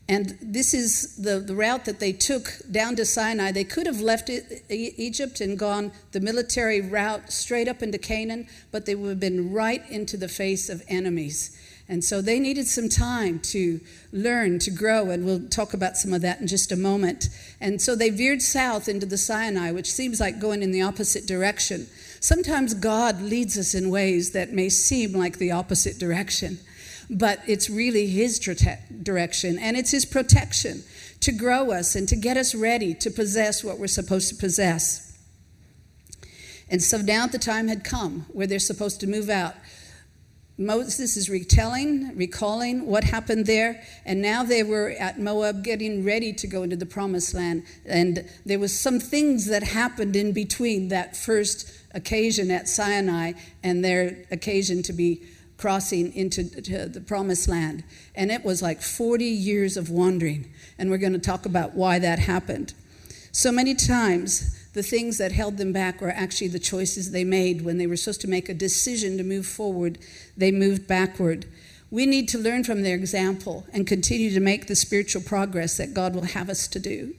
And 0.09 0.39
this 0.41 0.73
is 0.73 1.17
the, 1.17 1.41
the 1.41 1.55
route 1.55 1.85
that 1.87 1.99
they 1.99 2.13
took 2.13 2.53
down 2.71 2.95
to 2.97 3.05
Sinai. 3.05 3.51
They 3.51 3.65
could 3.65 3.87
have 3.87 4.01
left 4.01 4.31
Egypt 4.69 5.41
and 5.41 5.59
gone 5.59 5.91
the 6.13 6.21
military 6.21 6.81
route 6.81 7.33
straight 7.33 7.67
up 7.67 7.83
into 7.83 7.99
Canaan, 7.99 8.47
but 8.71 8.87
they 8.87 8.95
would 8.95 9.09
have 9.09 9.21
been 9.21 9.53
right 9.53 9.83
into 9.91 10.17
the 10.17 10.29
face 10.29 10.69
of 10.69 10.83
enemies. 10.87 11.61
And 11.89 12.05
so 12.05 12.21
they 12.21 12.41
needed 12.41 12.67
some 12.67 12.89
time 12.89 13.39
to 13.41 13.81
learn, 14.13 14.59
to 14.61 14.71
grow, 14.71 15.11
and 15.11 15.25
we'll 15.25 15.49
talk 15.49 15.73
about 15.73 15.97
some 15.97 16.13
of 16.13 16.23
that 16.23 16.41
in 16.41 16.47
just 16.47 16.73
a 16.73 16.77
moment. 16.77 17.29
And 17.61 17.81
so 17.81 17.95
they 17.95 18.11
veered 18.11 18.43
south 18.43 18.89
into 18.89 19.07
the 19.07 19.19
Sinai, 19.19 19.71
which 19.71 19.93
seems 19.93 20.21
like 20.21 20.41
going 20.41 20.63
in 20.63 20.73
the 20.73 20.83
opposite 20.83 21.27
direction. 21.27 21.87
Sometimes 22.21 22.75
God 22.75 23.21
leads 23.23 23.57
us 23.57 23.75
in 23.75 23.91
ways 23.91 24.33
that 24.33 24.53
may 24.53 24.69
seem 24.69 25.13
like 25.13 25.39
the 25.39 25.53
opposite 25.53 25.99
direction, 25.99 26.59
but 27.09 27.41
it's 27.47 27.71
really 27.71 28.09
His 28.09 28.39
direction 28.39 29.59
and 29.59 29.77
it's 29.77 29.91
His 29.91 30.05
protection 30.05 30.83
to 31.21 31.33
grow 31.33 31.71
us 31.71 31.95
and 31.95 32.09
to 32.09 32.17
get 32.17 32.37
us 32.37 32.55
ready 32.55 32.95
to 32.95 33.11
possess 33.11 33.65
what 33.65 33.79
we're 33.79 33.87
supposed 33.87 34.29
to 34.29 34.35
possess. 34.35 35.17
And 36.69 36.83
so 36.83 36.99
now 36.99 37.27
the 37.27 37.39
time 37.39 37.69
had 37.69 37.85
come 37.85 38.27
where 38.33 38.47
they're 38.47 38.59
supposed 38.59 39.01
to 39.01 39.07
move 39.07 39.31
out. 39.31 39.55
Moses 40.59 41.19
is 41.19 41.29
retelling, 41.29 42.17
recalling 42.17 42.87
what 42.87 43.05
happened 43.05 43.45
there, 43.45 43.83
and 44.07 44.23
now 44.23 44.43
they 44.43 44.63
were 44.63 44.95
at 44.99 45.21
Moab 45.21 45.63
getting 45.63 46.03
ready 46.03 46.33
to 46.33 46.47
go 46.47 46.63
into 46.63 46.77
the 46.77 46.87
promised 46.87 47.35
land. 47.35 47.65
And 47.85 48.27
there 48.47 48.59
was 48.59 48.77
some 48.77 48.99
things 48.99 49.47
that 49.47 49.63
happened 49.63 50.17
in 50.17 50.33
between 50.33 50.89
that 50.89 51.15
first 51.15 51.71
occasion 51.93 52.51
at 52.51 52.69
Sinai 52.69 53.35
and 53.63 53.85
their 53.85 54.25
occasion 54.31 54.83
to 54.85 54.95
be 54.95 55.27
crossing 55.59 56.15
into 56.15 56.43
the 56.43 57.01
promised 57.01 57.49
land. 57.49 57.85
And 58.15 58.31
it 58.31 58.45
was 58.45 58.63
like 58.63 58.83
40 58.83 59.25
years 59.25 59.77
of 59.77 59.91
wandering, 59.91 60.53
and 60.79 60.91
we're 60.91 60.99
going 60.99 61.13
to 61.13 61.19
talk 61.19 61.47
about 61.47 61.75
why 61.75 61.99
that 61.99 62.19
happened. 62.19 62.75
So 63.33 63.53
many 63.53 63.75
times 63.75 64.67
the 64.73 64.83
things 64.83 65.19
that 65.19 65.33
held 65.33 65.57
them 65.57 65.73
back 65.73 66.01
were 66.01 66.11
actually 66.11 66.49
the 66.49 66.59
choices 66.59 67.11
they 67.11 67.25
made 67.25 67.63
when 67.63 67.79
they 67.79 67.87
were 67.87 67.97
supposed 67.97 68.21
to 68.23 68.29
make 68.29 68.49
a 68.49 68.55
decision 68.55 69.17
to 69.17 69.25
move 69.25 69.47
forward. 69.47 69.99
They 70.37 70.53
moved 70.53 70.87
backward. 70.87 71.47
We 71.91 72.05
need 72.05 72.29
to 72.31 72.39
learn 72.39 72.65
from 72.65 72.83
their 72.83 72.95
example 72.95 73.67
and 73.73 73.87
continue 73.87 74.31
to 74.33 74.41
make 74.41 74.67
the 74.67 74.77
spiritual 74.77 75.23
progress 75.23 75.77
that 75.77 75.95
God 75.95 76.15
will 76.15 76.25
have 76.25 76.51
us 76.51 76.69
to 76.69 76.79
do. 76.79 77.15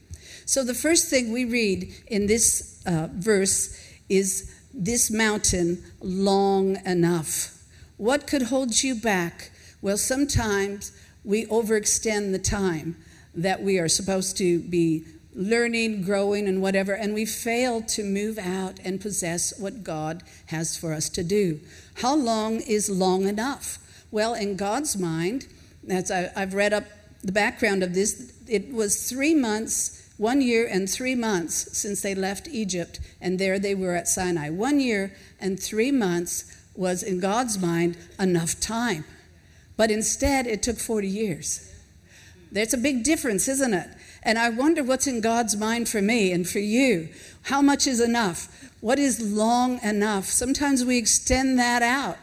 So, 0.45 0.63
the 0.63 0.73
first 0.73 1.09
thing 1.09 1.31
we 1.31 1.45
read 1.45 1.93
in 2.07 2.27
this 2.27 2.81
uh, 2.85 3.09
verse 3.11 3.77
is 4.07 4.53
this 4.73 5.09
mountain 5.09 5.83
long 5.99 6.77
enough. 6.85 7.56
What 7.97 8.27
could 8.27 8.43
hold 8.43 8.83
you 8.83 8.93
back? 8.93 9.51
Well, 9.81 9.97
sometimes 9.97 10.91
we 11.23 11.45
overextend 11.47 12.31
the 12.31 12.39
time 12.39 12.95
that 13.33 13.61
we 13.61 13.79
are 13.79 13.87
supposed 13.87 14.37
to 14.37 14.59
be 14.59 15.03
learning, 15.33 16.03
growing, 16.03 16.47
and 16.47 16.61
whatever, 16.61 16.93
and 16.93 17.13
we 17.13 17.25
fail 17.25 17.81
to 17.81 18.03
move 18.03 18.37
out 18.37 18.79
and 18.83 19.01
possess 19.01 19.57
what 19.59 19.83
God 19.83 20.23
has 20.47 20.77
for 20.77 20.93
us 20.93 21.09
to 21.09 21.23
do. 21.23 21.59
How 21.95 22.15
long 22.15 22.59
is 22.61 22.89
long 22.89 23.27
enough? 23.27 23.79
Well, 24.11 24.33
in 24.33 24.57
God's 24.57 24.97
mind, 24.97 25.47
as 25.89 26.11
I, 26.11 26.31
have 26.35 26.53
read 26.53 26.73
up 26.73 26.85
the 27.23 27.31
background 27.31 27.83
of 27.83 27.93
this, 27.93 28.33
it 28.47 28.71
was 28.71 29.09
three 29.09 29.35
months, 29.35 30.11
one 30.17 30.41
year 30.41 30.67
and 30.67 30.89
three 30.89 31.15
months 31.15 31.77
since 31.77 32.01
they 32.01 32.15
left 32.15 32.47
Egypt, 32.47 32.99
and 33.21 33.37
there 33.37 33.59
they 33.59 33.75
were 33.75 33.95
at 33.95 34.07
Sinai. 34.07 34.49
One 34.49 34.79
year 34.79 35.15
and 35.39 35.59
three 35.59 35.91
months 35.91 36.45
was, 36.77 37.03
in 37.03 37.19
God's 37.19 37.57
mind, 37.57 37.97
enough 38.19 38.59
time. 38.59 39.05
But 39.75 39.91
instead, 39.91 40.47
it 40.47 40.63
took 40.63 40.77
40 40.77 41.07
years. 41.07 41.73
There's 42.51 42.73
a 42.73 42.77
big 42.77 43.03
difference, 43.03 43.47
isn't 43.47 43.73
it? 43.73 43.89
And 44.23 44.37
I 44.37 44.49
wonder 44.49 44.83
what's 44.83 45.07
in 45.07 45.21
God's 45.21 45.55
mind 45.55 45.89
for 45.89 46.01
me 46.01 46.31
and 46.31 46.47
for 46.47 46.59
you. 46.59 47.09
How 47.43 47.61
much 47.61 47.87
is 47.87 47.99
enough? 47.99 48.71
What 48.81 48.99
is 48.99 49.19
long 49.19 49.81
enough? 49.83 50.25
Sometimes 50.25 50.83
we 50.83 50.97
extend 50.97 51.59
that 51.59 51.81
out. 51.81 52.17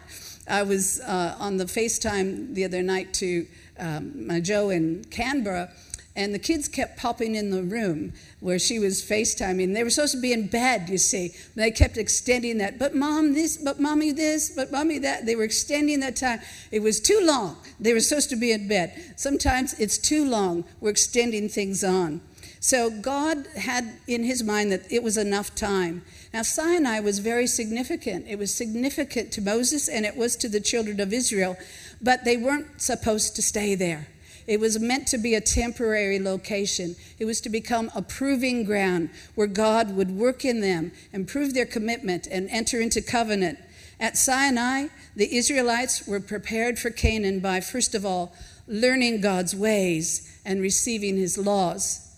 I 0.46 0.62
was 0.62 1.00
uh, 1.00 1.36
on 1.38 1.56
the 1.56 1.64
FaceTime 1.64 2.54
the 2.54 2.64
other 2.64 2.82
night 2.82 3.14
to 3.14 3.46
um, 3.78 4.26
my 4.26 4.40
Joe 4.40 4.70
in 4.70 5.04
Canberra, 5.06 5.72
and 6.16 6.32
the 6.32 6.38
kids 6.38 6.68
kept 6.68 6.96
popping 6.96 7.34
in 7.34 7.50
the 7.50 7.62
room 7.62 8.12
where 8.38 8.58
she 8.58 8.78
was 8.78 9.02
FaceTiming. 9.02 9.74
They 9.74 9.82
were 9.82 9.90
supposed 9.90 10.14
to 10.14 10.20
be 10.20 10.32
in 10.32 10.46
bed, 10.46 10.88
you 10.88 10.98
see. 10.98 11.34
They 11.56 11.72
kept 11.72 11.96
extending 11.96 12.58
that. 12.58 12.78
But 12.78 12.94
mom, 12.94 13.34
this, 13.34 13.56
but 13.56 13.80
mommy, 13.80 14.12
this, 14.12 14.50
but 14.50 14.70
mommy, 14.70 14.98
that. 15.00 15.26
They 15.26 15.34
were 15.34 15.42
extending 15.42 16.00
that 16.00 16.14
time. 16.14 16.40
It 16.70 16.80
was 16.80 17.00
too 17.00 17.20
long. 17.22 17.56
They 17.80 17.92
were 17.92 18.00
supposed 18.00 18.30
to 18.30 18.36
be 18.36 18.52
in 18.52 18.68
bed. 18.68 19.14
Sometimes 19.16 19.74
it's 19.80 19.98
too 19.98 20.24
long. 20.24 20.64
We're 20.80 20.90
extending 20.90 21.48
things 21.48 21.82
on. 21.82 22.20
So 22.60 22.90
God 22.90 23.46
had 23.56 23.98
in 24.06 24.22
his 24.22 24.42
mind 24.42 24.72
that 24.72 24.90
it 24.90 25.02
was 25.02 25.18
enough 25.18 25.54
time. 25.54 26.02
Now, 26.32 26.42
Sinai 26.42 27.00
was 27.00 27.18
very 27.18 27.46
significant. 27.46 28.26
It 28.28 28.38
was 28.38 28.54
significant 28.54 29.32
to 29.32 29.42
Moses 29.42 29.88
and 29.88 30.06
it 30.06 30.16
was 30.16 30.34
to 30.36 30.48
the 30.48 30.60
children 30.60 31.00
of 31.00 31.12
Israel, 31.12 31.56
but 32.00 32.24
they 32.24 32.36
weren't 32.36 32.80
supposed 32.80 33.36
to 33.36 33.42
stay 33.42 33.74
there. 33.74 34.08
It 34.46 34.60
was 34.60 34.78
meant 34.78 35.06
to 35.08 35.18
be 35.18 35.34
a 35.34 35.40
temporary 35.40 36.18
location. 36.18 36.96
It 37.18 37.24
was 37.24 37.40
to 37.42 37.48
become 37.48 37.90
a 37.94 38.02
proving 38.02 38.64
ground 38.64 39.10
where 39.34 39.46
God 39.46 39.96
would 39.96 40.10
work 40.10 40.44
in 40.44 40.60
them 40.60 40.92
and 41.12 41.26
prove 41.26 41.54
their 41.54 41.66
commitment 41.66 42.26
and 42.30 42.48
enter 42.50 42.80
into 42.80 43.00
covenant. 43.00 43.58
At 43.98 44.16
Sinai, 44.18 44.88
the 45.16 45.34
Israelites 45.34 46.06
were 46.06 46.20
prepared 46.20 46.78
for 46.78 46.90
Canaan 46.90 47.40
by, 47.40 47.60
first 47.60 47.94
of 47.94 48.04
all, 48.04 48.34
learning 48.66 49.20
God's 49.20 49.54
ways 49.54 50.40
and 50.44 50.60
receiving 50.60 51.16
his 51.16 51.38
laws. 51.38 52.14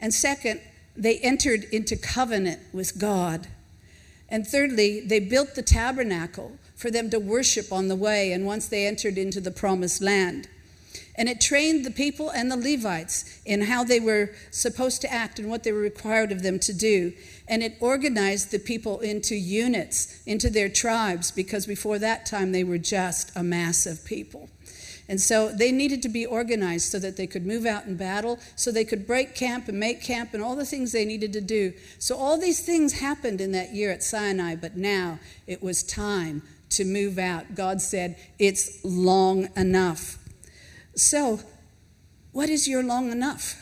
And 0.00 0.12
second, 0.12 0.60
they 0.96 1.18
entered 1.18 1.64
into 1.64 1.96
covenant 1.96 2.60
with 2.72 2.98
God. 2.98 3.46
And 4.28 4.46
thirdly, 4.46 5.00
they 5.00 5.20
built 5.20 5.54
the 5.54 5.62
tabernacle 5.62 6.58
for 6.74 6.90
them 6.90 7.08
to 7.10 7.18
worship 7.18 7.72
on 7.72 7.88
the 7.88 7.96
way 7.96 8.32
and 8.32 8.44
once 8.44 8.66
they 8.66 8.86
entered 8.86 9.16
into 9.16 9.40
the 9.40 9.50
promised 9.50 10.02
land. 10.02 10.48
And 11.18 11.28
it 11.28 11.40
trained 11.40 11.84
the 11.84 11.90
people 11.90 12.30
and 12.30 12.48
the 12.48 12.56
Levites 12.56 13.40
in 13.44 13.62
how 13.62 13.82
they 13.82 13.98
were 13.98 14.30
supposed 14.52 15.00
to 15.02 15.12
act 15.12 15.40
and 15.40 15.50
what 15.50 15.64
they 15.64 15.72
were 15.72 15.80
required 15.80 16.30
of 16.30 16.44
them 16.44 16.60
to 16.60 16.72
do. 16.72 17.12
And 17.48 17.60
it 17.60 17.74
organized 17.80 18.52
the 18.52 18.60
people 18.60 19.00
into 19.00 19.34
units, 19.34 20.22
into 20.26 20.48
their 20.48 20.68
tribes, 20.68 21.32
because 21.32 21.66
before 21.66 21.98
that 21.98 22.24
time 22.24 22.52
they 22.52 22.62
were 22.62 22.78
just 22.78 23.36
a 23.36 23.42
mass 23.42 23.84
of 23.84 24.04
people. 24.04 24.48
And 25.08 25.20
so 25.20 25.48
they 25.48 25.72
needed 25.72 26.02
to 26.02 26.08
be 26.08 26.24
organized 26.24 26.92
so 26.92 27.00
that 27.00 27.16
they 27.16 27.26
could 27.26 27.44
move 27.44 27.66
out 27.66 27.86
in 27.86 27.96
battle, 27.96 28.38
so 28.54 28.70
they 28.70 28.84
could 28.84 29.04
break 29.06 29.34
camp 29.34 29.66
and 29.66 29.80
make 29.80 30.02
camp 30.02 30.34
and 30.34 30.42
all 30.42 30.54
the 30.54 30.66
things 30.66 30.92
they 30.92 31.04
needed 31.06 31.32
to 31.32 31.40
do. 31.40 31.72
So 31.98 32.16
all 32.16 32.38
these 32.38 32.60
things 32.60 33.00
happened 33.00 33.40
in 33.40 33.50
that 33.52 33.74
year 33.74 33.90
at 33.90 34.04
Sinai, 34.04 34.54
but 34.54 34.76
now 34.76 35.18
it 35.48 35.62
was 35.62 35.82
time 35.82 36.42
to 36.70 36.84
move 36.84 37.18
out. 37.18 37.56
God 37.56 37.80
said, 37.80 38.16
It's 38.38 38.84
long 38.84 39.48
enough. 39.56 40.18
So, 40.98 41.38
what 42.32 42.48
is 42.48 42.66
your 42.66 42.82
long 42.82 43.12
enough? 43.12 43.54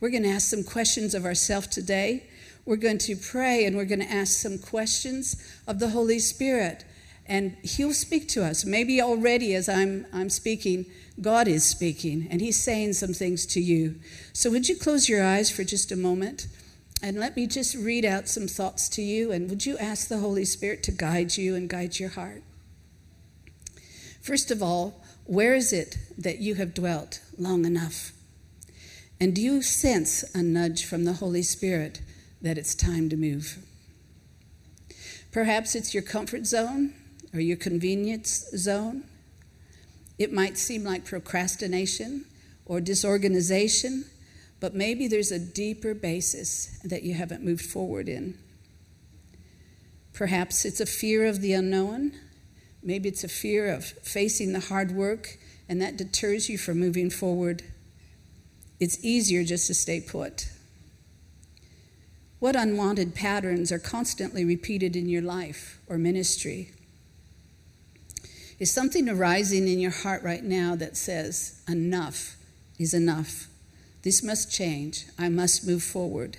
We're 0.00 0.10
going 0.10 0.24
to 0.24 0.28
ask 0.28 0.50
some 0.50 0.62
questions 0.62 1.14
of 1.14 1.24
ourselves 1.24 1.68
today. 1.68 2.26
We're 2.66 2.76
going 2.76 2.98
to 2.98 3.16
pray 3.16 3.64
and 3.64 3.74
we're 3.74 3.86
going 3.86 4.00
to 4.00 4.12
ask 4.12 4.38
some 4.38 4.58
questions 4.58 5.34
of 5.66 5.78
the 5.78 5.88
Holy 5.88 6.18
Spirit. 6.18 6.84
And 7.24 7.56
He'll 7.62 7.94
speak 7.94 8.28
to 8.28 8.44
us. 8.44 8.66
Maybe 8.66 9.00
already 9.00 9.54
as 9.54 9.66
I'm, 9.66 10.04
I'm 10.12 10.28
speaking, 10.28 10.84
God 11.22 11.48
is 11.48 11.64
speaking 11.64 12.28
and 12.30 12.42
He's 12.42 12.62
saying 12.62 12.92
some 12.92 13.14
things 13.14 13.46
to 13.46 13.62
you. 13.62 13.94
So, 14.34 14.50
would 14.50 14.68
you 14.68 14.76
close 14.76 15.08
your 15.08 15.24
eyes 15.24 15.50
for 15.50 15.64
just 15.64 15.90
a 15.90 15.96
moment? 15.96 16.48
And 17.02 17.18
let 17.18 17.34
me 17.34 17.46
just 17.46 17.74
read 17.74 18.04
out 18.04 18.28
some 18.28 18.46
thoughts 18.46 18.90
to 18.90 19.00
you. 19.00 19.32
And 19.32 19.48
would 19.48 19.64
you 19.64 19.78
ask 19.78 20.08
the 20.08 20.18
Holy 20.18 20.44
Spirit 20.44 20.82
to 20.82 20.92
guide 20.92 21.38
you 21.38 21.54
and 21.54 21.66
guide 21.66 21.98
your 21.98 22.10
heart? 22.10 22.42
First 24.20 24.50
of 24.50 24.62
all, 24.62 25.03
where 25.24 25.54
is 25.54 25.72
it 25.72 25.96
that 26.18 26.38
you 26.38 26.54
have 26.56 26.74
dwelt 26.74 27.20
long 27.38 27.64
enough? 27.64 28.12
And 29.20 29.34
do 29.34 29.40
you 29.40 29.62
sense 29.62 30.24
a 30.34 30.42
nudge 30.42 30.84
from 30.84 31.04
the 31.04 31.14
Holy 31.14 31.42
Spirit 31.42 32.02
that 32.42 32.58
it's 32.58 32.74
time 32.74 33.08
to 33.08 33.16
move? 33.16 33.58
Perhaps 35.32 35.74
it's 35.74 35.94
your 35.94 36.02
comfort 36.02 36.46
zone 36.46 36.94
or 37.32 37.40
your 37.40 37.56
convenience 37.56 38.46
zone. 38.56 39.04
It 40.18 40.32
might 40.32 40.58
seem 40.58 40.84
like 40.84 41.04
procrastination 41.04 42.26
or 42.66 42.80
disorganization, 42.80 44.04
but 44.60 44.74
maybe 44.74 45.08
there's 45.08 45.32
a 45.32 45.38
deeper 45.38 45.94
basis 45.94 46.78
that 46.84 47.02
you 47.02 47.14
haven't 47.14 47.44
moved 47.44 47.64
forward 47.64 48.08
in. 48.08 48.38
Perhaps 50.12 50.64
it's 50.64 50.80
a 50.80 50.86
fear 50.86 51.26
of 51.26 51.40
the 51.40 51.52
unknown 51.52 52.12
Maybe 52.84 53.08
it's 53.08 53.24
a 53.24 53.28
fear 53.28 53.72
of 53.72 53.84
facing 53.84 54.52
the 54.52 54.60
hard 54.60 54.90
work, 54.90 55.38
and 55.68 55.80
that 55.80 55.96
deters 55.96 56.50
you 56.50 56.58
from 56.58 56.78
moving 56.78 57.08
forward. 57.08 57.62
It's 58.78 59.02
easier 59.02 59.42
just 59.42 59.66
to 59.68 59.74
stay 59.74 60.00
put. 60.00 60.50
What 62.40 62.56
unwanted 62.56 63.14
patterns 63.14 63.72
are 63.72 63.78
constantly 63.78 64.44
repeated 64.44 64.96
in 64.96 65.08
your 65.08 65.22
life 65.22 65.80
or 65.88 65.96
ministry? 65.96 66.72
Is 68.58 68.70
something 68.70 69.08
arising 69.08 69.66
in 69.66 69.78
your 69.78 69.90
heart 69.90 70.22
right 70.22 70.44
now 70.44 70.76
that 70.76 70.98
says, 70.98 71.62
enough 71.66 72.36
is 72.78 72.92
enough? 72.92 73.46
This 74.02 74.22
must 74.22 74.52
change. 74.52 75.06
I 75.18 75.30
must 75.30 75.66
move 75.66 75.82
forward. 75.82 76.36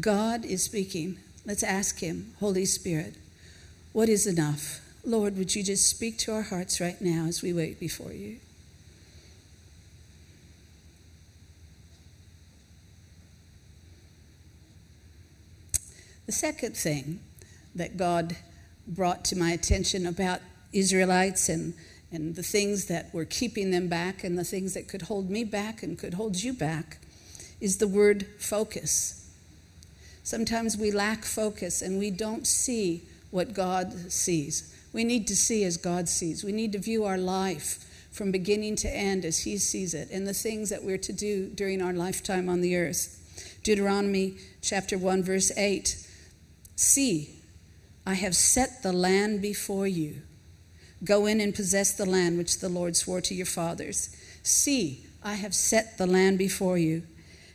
God 0.00 0.44
is 0.44 0.64
speaking. 0.64 1.18
Let's 1.46 1.62
ask 1.62 2.00
Him, 2.00 2.34
Holy 2.40 2.64
Spirit, 2.64 3.14
what 3.92 4.08
is 4.08 4.26
enough? 4.26 4.80
Lord, 5.08 5.38
would 5.38 5.54
you 5.54 5.62
just 5.62 5.88
speak 5.88 6.18
to 6.18 6.34
our 6.34 6.42
hearts 6.42 6.82
right 6.82 7.00
now 7.00 7.24
as 7.24 7.40
we 7.40 7.54
wait 7.54 7.80
before 7.80 8.12
you? 8.12 8.36
The 16.26 16.32
second 16.32 16.76
thing 16.76 17.20
that 17.74 17.96
God 17.96 18.36
brought 18.86 19.24
to 19.26 19.36
my 19.36 19.52
attention 19.52 20.06
about 20.06 20.40
Israelites 20.74 21.48
and, 21.48 21.72
and 22.12 22.36
the 22.36 22.42
things 22.42 22.84
that 22.88 23.12
were 23.14 23.24
keeping 23.24 23.70
them 23.70 23.88
back 23.88 24.22
and 24.22 24.36
the 24.36 24.44
things 24.44 24.74
that 24.74 24.88
could 24.88 25.02
hold 25.02 25.30
me 25.30 25.42
back 25.42 25.82
and 25.82 25.98
could 25.98 26.14
hold 26.14 26.42
you 26.42 26.52
back 26.52 26.98
is 27.62 27.78
the 27.78 27.88
word 27.88 28.26
focus. 28.38 29.26
Sometimes 30.22 30.76
we 30.76 30.90
lack 30.90 31.24
focus 31.24 31.80
and 31.80 31.98
we 31.98 32.10
don't 32.10 32.46
see 32.46 33.04
what 33.30 33.54
God 33.54 34.12
sees. 34.12 34.74
We 34.92 35.04
need 35.04 35.26
to 35.28 35.36
see 35.36 35.64
as 35.64 35.76
God 35.76 36.08
sees. 36.08 36.44
We 36.44 36.52
need 36.52 36.72
to 36.72 36.78
view 36.78 37.04
our 37.04 37.18
life 37.18 37.84
from 38.10 38.32
beginning 38.32 38.76
to 38.76 38.88
end 38.88 39.24
as 39.24 39.40
He 39.40 39.58
sees 39.58 39.94
it 39.94 40.08
and 40.10 40.26
the 40.26 40.34
things 40.34 40.70
that 40.70 40.84
we're 40.84 40.98
to 40.98 41.12
do 41.12 41.48
during 41.48 41.82
our 41.82 41.92
lifetime 41.92 42.48
on 42.48 42.60
the 42.60 42.76
earth. 42.76 43.14
Deuteronomy 43.62 44.36
chapter 44.62 44.96
1, 44.96 45.22
verse 45.22 45.56
8 45.56 46.06
See, 46.76 47.34
I 48.06 48.14
have 48.14 48.34
set 48.34 48.82
the 48.82 48.92
land 48.92 49.42
before 49.42 49.86
you. 49.86 50.22
Go 51.04 51.26
in 51.26 51.40
and 51.40 51.54
possess 51.54 51.92
the 51.92 52.06
land 52.06 52.38
which 52.38 52.58
the 52.58 52.68
Lord 52.68 52.96
swore 52.96 53.20
to 53.20 53.34
your 53.34 53.46
fathers. 53.46 54.14
See, 54.42 55.06
I 55.22 55.34
have 55.34 55.54
set 55.54 55.98
the 55.98 56.06
land 56.06 56.38
before 56.38 56.78
you. 56.78 57.02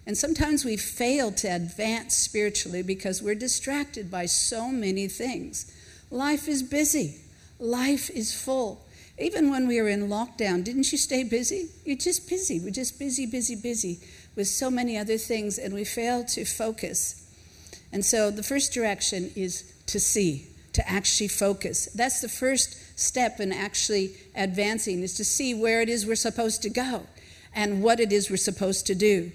And 0.05 0.17
sometimes 0.17 0.65
we 0.65 0.77
fail 0.77 1.31
to 1.31 1.47
advance 1.47 2.15
spiritually 2.15 2.83
because 2.83 3.21
we're 3.21 3.35
distracted 3.35 4.11
by 4.11 4.25
so 4.25 4.69
many 4.69 5.07
things. 5.07 5.71
Life 6.13 6.47
is 6.47 6.61
busy, 6.61 7.15
life 7.57 8.11
is 8.11 8.35
full. 8.35 8.85
Even 9.17 9.49
when 9.49 9.67
we 9.67 9.81
were 9.81 9.89
in 9.89 10.09
lockdown, 10.09 10.63
didn't 10.63 10.91
you 10.91 10.97
stay 10.99 11.23
busy? 11.23 11.69
You're 11.85 11.97
just 11.97 12.29
busy. 12.29 12.59
We're 12.59 12.69
just 12.69 12.99
busy, 12.99 13.25
busy, 13.25 13.55
busy 13.55 13.99
with 14.35 14.47
so 14.47 14.69
many 14.69 14.95
other 14.95 15.17
things, 15.17 15.57
and 15.57 15.73
we 15.73 15.83
fail 15.83 16.23
to 16.25 16.45
focus. 16.45 17.27
And 17.91 18.05
so 18.05 18.29
the 18.29 18.43
first 18.43 18.73
direction 18.73 19.31
is 19.35 19.73
to 19.87 19.99
see, 19.99 20.45
to 20.73 20.87
actually 20.87 21.29
focus. 21.29 21.87
That's 21.95 22.21
the 22.21 22.29
first 22.29 22.99
step 22.99 23.39
in 23.39 23.51
actually 23.51 24.15
advancing, 24.35 25.01
is 25.01 25.15
to 25.15 25.25
see 25.25 25.55
where 25.55 25.81
it 25.81 25.89
is 25.89 26.05
we're 26.05 26.13
supposed 26.13 26.61
to 26.61 26.69
go 26.69 27.07
and 27.55 27.81
what 27.81 27.99
it 27.99 28.11
is 28.11 28.29
we're 28.29 28.37
supposed 28.37 28.85
to 28.85 28.93
do. 28.93 29.31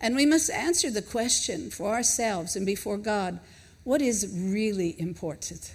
And 0.00 0.14
we 0.14 0.26
must 0.26 0.48
answer 0.48 0.92
the 0.92 1.02
question 1.02 1.70
for 1.70 1.88
ourselves 1.88 2.54
and 2.54 2.64
before 2.64 2.98
God 2.98 3.40
what 3.82 4.02
is 4.02 4.32
really 4.32 4.94
important? 5.00 5.72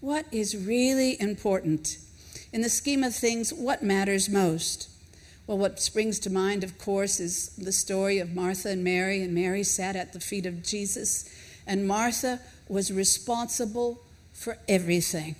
What 0.00 0.26
is 0.30 0.56
really 0.56 1.20
important? 1.20 1.98
In 2.52 2.60
the 2.60 2.68
scheme 2.68 3.02
of 3.02 3.16
things, 3.16 3.52
what 3.52 3.82
matters 3.82 4.28
most? 4.28 4.88
Well, 5.48 5.58
what 5.58 5.80
springs 5.80 6.20
to 6.20 6.30
mind, 6.30 6.62
of 6.62 6.78
course, 6.78 7.18
is 7.18 7.48
the 7.56 7.72
story 7.72 8.20
of 8.20 8.32
Martha 8.32 8.68
and 8.68 8.84
Mary, 8.84 9.22
and 9.22 9.34
Mary 9.34 9.64
sat 9.64 9.96
at 9.96 10.12
the 10.12 10.20
feet 10.20 10.46
of 10.46 10.62
Jesus, 10.62 11.28
and 11.66 11.88
Martha 11.88 12.38
was 12.68 12.92
responsible 12.92 14.04
for 14.32 14.58
everything. 14.68 15.34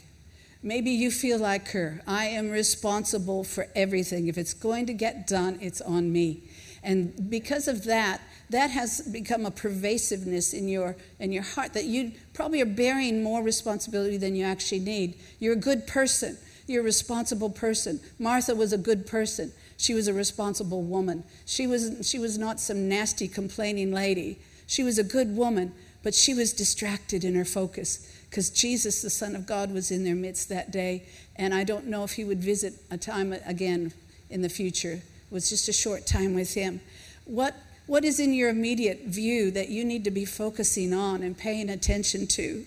Maybe 0.61 0.91
you 0.91 1.13
feel 1.13 1.39
like 1.39 1.69
her. 1.69 2.03
I 2.05 2.27
am 2.27 2.51
responsible 2.51 3.45
for 3.45 3.69
everything. 3.77 4.27
If 4.27 4.37
it's 4.37 4.55
going 4.55 4.87
to 4.87 4.93
get 4.93 5.29
done, 5.29 5.59
it's 5.61 5.81
on 5.81 6.11
me. 6.11 6.43
And 6.83 7.31
because 7.31 7.69
of 7.69 7.85
that, 7.85 8.21
that 8.51 8.71
has 8.71 9.01
become 9.01 9.45
a 9.45 9.51
pervasiveness 9.51 10.55
in 10.55 10.69
your 10.69 10.97
in 11.19 11.33
your 11.33 11.43
heart 11.43 11.75
that 11.75 11.85
you 11.85 12.13
probably 12.33 12.61
are 12.61 12.67
bearing 12.67 13.23
more 13.23 13.43
responsibility 13.43 14.17
than 14.17 14.35
you 14.35 14.45
actually 14.45 14.81
need. 14.81 15.15
You're 15.39 15.53
a 15.53 15.57
good 15.57 15.87
person. 15.87 16.39
You're 16.67 16.83
a 16.83 16.85
responsible 16.85 17.51
person. 17.51 17.99
Martha 18.19 18.55
was 18.55 18.75
a 18.75 18.79
good 18.79 19.07
person. 19.07 19.53
She 19.79 19.95
was 19.95 20.07
a 20.07 20.13
responsible 20.13 20.83
woman. 20.83 21.25
She 21.47 21.67
was, 21.67 22.07
she 22.07 22.19
was 22.19 22.37
not 22.37 22.61
some 22.61 22.89
nasty, 22.89 23.27
complaining 23.27 23.91
lady. 23.91 24.39
She 24.67 24.83
was 24.83 24.99
a 24.99 25.05
good 25.05 25.35
woman, 25.35 25.73
but 26.03 26.15
she 26.15 26.35
was 26.35 26.53
distracted 26.53 27.25
in 27.25 27.35
her 27.37 27.47
focus 27.47 28.13
because 28.29 28.51
Jesus, 28.51 29.01
the 29.01 29.09
Son 29.09 29.35
of 29.35 29.47
God, 29.47 29.73
was 29.73 29.91
in 29.91 30.05
their 30.05 30.15
midst 30.15 30.51
that 30.51 30.71
day. 30.71 31.05
And 31.37 31.55
I 31.55 31.65
don't 31.65 31.87
know 31.87 32.05
if 32.05 32.13
he 32.13 32.25
would 32.25 32.41
visit 32.45 32.75
a 32.91 32.99
time 32.99 33.33
again 33.47 33.93
in 34.29 34.43
the 34.43 34.51
future. 34.51 34.93
It 34.93 35.35
was 35.35 35.49
just 35.49 35.69
a 35.69 35.73
short 35.73 36.07
time 36.07 36.35
with 36.35 36.53
him. 36.53 36.81
What, 37.25 37.55
what 37.89 38.05
is 38.05 38.21
in 38.21 38.35
your 38.35 38.51
immediate 38.51 39.07
view 39.07 39.51
that 39.51 39.71
you 39.71 39.83
need 39.83 40.05
to 40.05 40.11
be 40.11 40.27
focusing 40.27 40.93
on 40.93 41.23
and 41.23 41.37
paying 41.37 41.71
attention 41.71 42.27
to? 42.27 42.67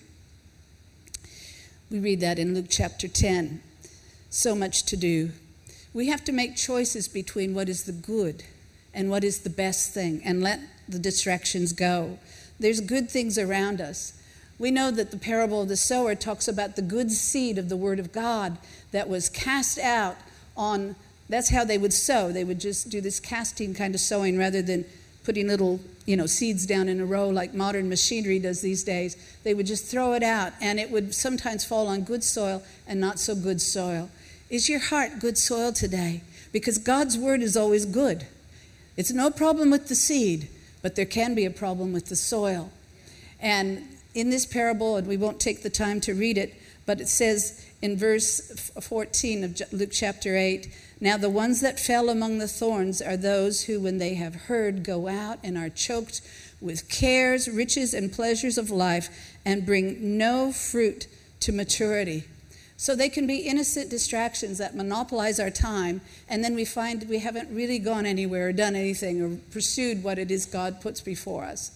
We 1.90 2.00
read 2.00 2.20
that 2.20 2.40
in 2.40 2.54
Luke 2.54 2.66
chapter 2.68 3.06
10 3.06 3.62
so 4.30 4.56
much 4.56 4.82
to 4.84 4.96
do. 4.96 5.30
We 5.94 6.08
have 6.08 6.24
to 6.24 6.32
make 6.32 6.56
choices 6.56 7.06
between 7.06 7.54
what 7.54 7.68
is 7.68 7.84
the 7.84 7.92
good 7.92 8.42
and 8.92 9.10
what 9.10 9.22
is 9.22 9.40
the 9.40 9.50
best 9.50 9.94
thing 9.94 10.20
and 10.24 10.42
let 10.42 10.58
the 10.88 10.98
distractions 10.98 11.72
go. 11.72 12.18
There's 12.58 12.80
good 12.80 13.08
things 13.08 13.38
around 13.38 13.80
us. 13.80 14.20
We 14.58 14.72
know 14.72 14.90
that 14.90 15.12
the 15.12 15.18
parable 15.18 15.62
of 15.62 15.68
the 15.68 15.76
sower 15.76 16.16
talks 16.16 16.48
about 16.48 16.74
the 16.74 16.82
good 16.82 17.12
seed 17.12 17.58
of 17.58 17.68
the 17.68 17.76
word 17.76 18.00
of 18.00 18.10
God 18.10 18.58
that 18.90 19.08
was 19.08 19.28
cast 19.28 19.78
out 19.78 20.16
on 20.56 20.96
that's 21.28 21.50
how 21.50 21.64
they 21.64 21.78
would 21.78 21.92
sow. 21.92 22.32
They 22.32 22.44
would 22.44 22.60
just 22.60 22.90
do 22.90 23.00
this 23.00 23.20
casting 23.20 23.72
kind 23.72 23.94
of 23.94 24.00
sowing 24.00 24.36
rather 24.36 24.60
than 24.60 24.84
putting 25.24 25.48
little, 25.48 25.80
you 26.06 26.16
know, 26.16 26.26
seeds 26.26 26.66
down 26.66 26.88
in 26.88 27.00
a 27.00 27.04
row 27.04 27.28
like 27.28 27.54
modern 27.54 27.88
machinery 27.88 28.38
does 28.38 28.60
these 28.60 28.84
days. 28.84 29.16
They 29.44 29.54
would 29.54 29.66
just 29.66 29.86
throw 29.86 30.14
it 30.14 30.22
out 30.22 30.52
and 30.60 30.80
it 30.80 30.90
would 30.90 31.14
sometimes 31.14 31.64
fall 31.64 31.86
on 31.88 32.02
good 32.02 32.24
soil 32.24 32.62
and 32.86 33.00
not 33.00 33.18
so 33.18 33.34
good 33.34 33.60
soil. 33.60 34.10
Is 34.50 34.68
your 34.68 34.80
heart 34.80 35.20
good 35.20 35.38
soil 35.38 35.72
today? 35.72 36.22
Because 36.52 36.78
God's 36.78 37.16
word 37.16 37.40
is 37.42 37.56
always 37.56 37.86
good. 37.86 38.26
It's 38.96 39.12
no 39.12 39.30
problem 39.30 39.70
with 39.70 39.88
the 39.88 39.94
seed, 39.94 40.48
but 40.82 40.96
there 40.96 41.06
can 41.06 41.34
be 41.34 41.46
a 41.46 41.50
problem 41.50 41.92
with 41.92 42.06
the 42.06 42.16
soil. 42.16 42.70
And 43.40 43.88
in 44.14 44.30
this 44.30 44.44
parable, 44.44 44.96
and 44.96 45.06
we 45.06 45.16
won't 45.16 45.40
take 45.40 45.62
the 45.62 45.70
time 45.70 46.00
to 46.02 46.14
read 46.14 46.36
it, 46.36 46.54
but 46.84 47.00
it 47.00 47.08
says 47.08 47.66
in 47.80 47.96
verse 47.96 48.70
14 48.80 49.44
of 49.44 49.62
Luke 49.72 49.90
chapter 49.92 50.36
8 50.36 50.68
Now 51.02 51.16
the 51.16 51.28
ones 51.28 51.60
that 51.62 51.80
fell 51.80 52.08
among 52.08 52.38
the 52.38 52.46
thorns 52.46 53.02
are 53.02 53.16
those 53.16 53.64
who, 53.64 53.80
when 53.80 53.98
they 53.98 54.14
have 54.14 54.46
heard, 54.46 54.84
go 54.84 55.08
out 55.08 55.40
and 55.42 55.58
are 55.58 55.68
choked 55.68 56.20
with 56.60 56.88
cares, 56.88 57.48
riches, 57.48 57.92
and 57.92 58.12
pleasures 58.12 58.56
of 58.56 58.70
life, 58.70 59.08
and 59.44 59.66
bring 59.66 60.16
no 60.16 60.52
fruit 60.52 61.08
to 61.40 61.50
maturity. 61.50 62.22
So 62.76 62.94
they 62.94 63.08
can 63.08 63.26
be 63.26 63.38
innocent 63.38 63.90
distractions 63.90 64.58
that 64.58 64.76
monopolize 64.76 65.40
our 65.40 65.50
time, 65.50 66.02
and 66.28 66.44
then 66.44 66.54
we 66.54 66.64
find 66.64 67.08
we 67.08 67.18
haven't 67.18 67.52
really 67.52 67.80
gone 67.80 68.06
anywhere 68.06 68.50
or 68.50 68.52
done 68.52 68.76
anything 68.76 69.20
or 69.20 69.38
pursued 69.50 70.04
what 70.04 70.20
it 70.20 70.30
is 70.30 70.46
God 70.46 70.80
puts 70.80 71.00
before 71.00 71.42
us. 71.42 71.72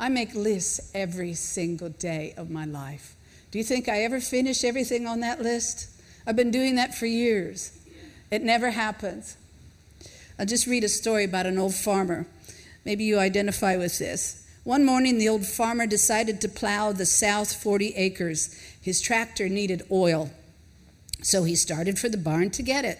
I 0.00 0.08
make 0.08 0.34
lists 0.34 0.90
every 0.94 1.34
single 1.34 1.90
day 1.90 2.34
of 2.36 2.50
my 2.50 2.64
life. 2.64 3.14
Do 3.52 3.58
you 3.58 3.64
think 3.64 3.88
I 3.88 4.02
ever 4.02 4.18
finish 4.18 4.64
everything 4.64 5.06
on 5.06 5.20
that 5.20 5.40
list? 5.40 5.90
I've 6.26 6.34
been 6.34 6.50
doing 6.50 6.74
that 6.74 6.96
for 6.96 7.06
years. 7.06 7.77
It 8.30 8.42
never 8.42 8.70
happens. 8.70 9.36
I'll 10.38 10.46
just 10.46 10.66
read 10.66 10.84
a 10.84 10.88
story 10.88 11.24
about 11.24 11.46
an 11.46 11.58
old 11.58 11.74
farmer. 11.74 12.26
Maybe 12.84 13.04
you 13.04 13.18
identify 13.18 13.76
with 13.76 13.98
this. 13.98 14.46
One 14.64 14.84
morning, 14.84 15.18
the 15.18 15.28
old 15.28 15.46
farmer 15.46 15.86
decided 15.86 16.40
to 16.40 16.48
plow 16.48 16.92
the 16.92 17.06
south 17.06 17.54
40 17.54 17.94
acres. 17.96 18.54
His 18.80 19.00
tractor 19.00 19.48
needed 19.48 19.82
oil, 19.90 20.30
so 21.22 21.44
he 21.44 21.56
started 21.56 21.98
for 21.98 22.08
the 22.08 22.18
barn 22.18 22.50
to 22.50 22.62
get 22.62 22.84
it. 22.84 22.98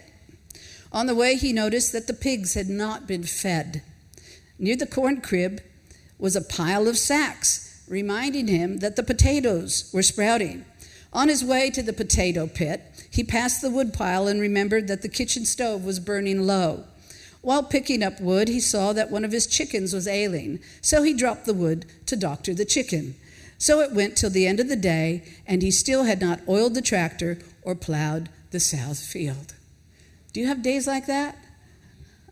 On 0.93 1.07
the 1.07 1.15
way, 1.15 1.37
he 1.37 1.53
noticed 1.53 1.93
that 1.93 2.07
the 2.07 2.15
pigs 2.15 2.55
had 2.55 2.69
not 2.69 3.07
been 3.07 3.25
fed. 3.25 3.83
Near 4.59 4.77
the 4.77 4.87
corn 4.87 5.21
crib 5.21 5.61
was 6.19 6.35
a 6.35 6.41
pile 6.41 6.89
of 6.89 6.97
sacks, 6.97 7.85
reminding 7.87 8.49
him 8.49 8.79
that 8.79 8.97
the 8.97 9.03
potatoes 9.03 9.91
were 9.93 10.03
sprouting. 10.03 10.65
On 11.13 11.29
his 11.29 11.45
way 11.45 11.71
to 11.71 11.83
the 11.83 11.93
potato 11.93 12.47
pit, 12.47 12.83
he 13.11 13.25
passed 13.25 13.63
the 13.63 13.71
woodpile 13.71 14.29
and 14.29 14.41
remembered 14.41 14.89
that 14.89 15.03
the 15.03 15.09
kitchen 15.09 15.45
stove 15.45 15.85
was 15.85 16.01
burning 16.01 16.43
low. 16.43 16.85
While 17.41 17.63
picking 17.63 18.03
up 18.03 18.21
wood, 18.21 18.49
he 18.49 18.61
saw 18.61 18.93
that 18.93 19.11
one 19.11 19.25
of 19.25 19.33
his 19.33 19.47
chickens 19.47 19.95
was 19.95 20.09
ailing, 20.09 20.61
so 20.83 21.03
he 21.03 21.15
dropped 21.15 21.47
the 21.47 21.55
wood 21.55 21.87
to 22.07 22.17
doctor 22.17 22.53
the 22.53 22.65
chicken. 22.65 23.15
So 23.59 23.81
it 23.81 23.93
went 23.93 24.17
till 24.17 24.31
the 24.31 24.47
end 24.47 24.61
of 24.61 24.69
the 24.69 24.77
day, 24.77 25.23
and 25.47 25.63
he 25.63 25.71
still 25.71 26.05
had 26.05 26.21
not 26.21 26.41
oiled 26.49 26.75
the 26.75 26.83
tractor 26.83 27.39
or 27.63 27.75
plowed 27.75 28.29
the 28.51 28.61
south 28.61 28.99
field. 28.99 29.55
Do 30.33 30.41
you 30.41 30.47
have 30.47 30.63
days 30.63 30.87
like 30.87 31.07
that? 31.07 31.37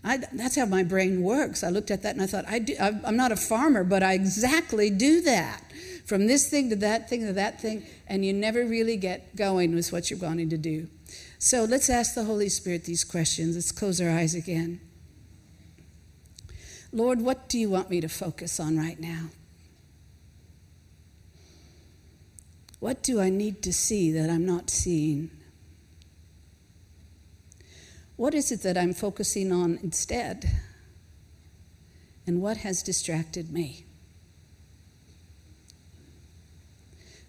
I, 0.05 0.19
that's 0.33 0.57
how 0.57 0.67
my 0.67 0.85
brain 0.85 1.23
works. 1.23 1.65
I 1.65 1.71
looked 1.71 1.91
at 1.91 2.03
that 2.03 2.15
and 2.15 2.23
I 2.23 2.27
thought, 2.27 2.45
I 2.47 2.61
do, 2.61 2.77
I'm 2.79 3.17
not 3.17 3.33
a 3.33 3.37
farmer, 3.37 3.83
but 3.83 4.05
I 4.05 4.13
exactly 4.13 4.89
do 4.89 5.21
that. 5.23 5.63
From 6.07 6.29
this 6.29 6.49
thing 6.49 6.71
to 6.71 6.77
that 6.77 7.11
thing 7.11 7.27
to 7.27 7.33
that 7.33 7.61
thing, 7.61 7.85
and 8.07 8.25
you 8.25 8.33
never 8.33 8.65
really 8.65 8.97
get 8.97 9.35
going 9.35 9.75
with 9.75 9.93
what 9.93 10.09
you're 10.09 10.21
wanting 10.21 10.49
to 10.51 10.57
do. 10.57 10.87
So 11.39 11.65
let's 11.65 11.91
ask 11.91 12.15
the 12.15 12.25
Holy 12.25 12.49
Spirit 12.49 12.85
these 12.85 13.03
questions. 13.03 13.57
Let's 13.57 13.73
close 13.73 14.01
our 14.01 14.09
eyes 14.09 14.33
again. 14.33 14.81
Lord, 16.93 17.21
what 17.21 17.49
do 17.49 17.59
you 17.59 17.69
want 17.69 17.91
me 17.91 18.01
to 18.01 18.09
focus 18.09 18.61
on 18.61 18.79
right 18.79 19.01
now? 19.01 19.31
What 22.79 23.03
do 23.03 23.21
I 23.21 23.29
need 23.29 23.61
to 23.65 23.73
see 23.73 24.13
that 24.13 24.31
I'm 24.31 24.47
not 24.47 24.71
seeing? 24.71 25.31
What 28.15 28.33
is 28.33 28.53
it 28.53 28.63
that 28.63 28.79
I'm 28.79 28.95
focusing 28.95 29.51
on 29.51 29.81
instead? 29.83 30.49
And 32.29 32.41
what 32.41 32.59
has 32.59 32.83
distracted 32.83 33.51
me? 33.51 33.86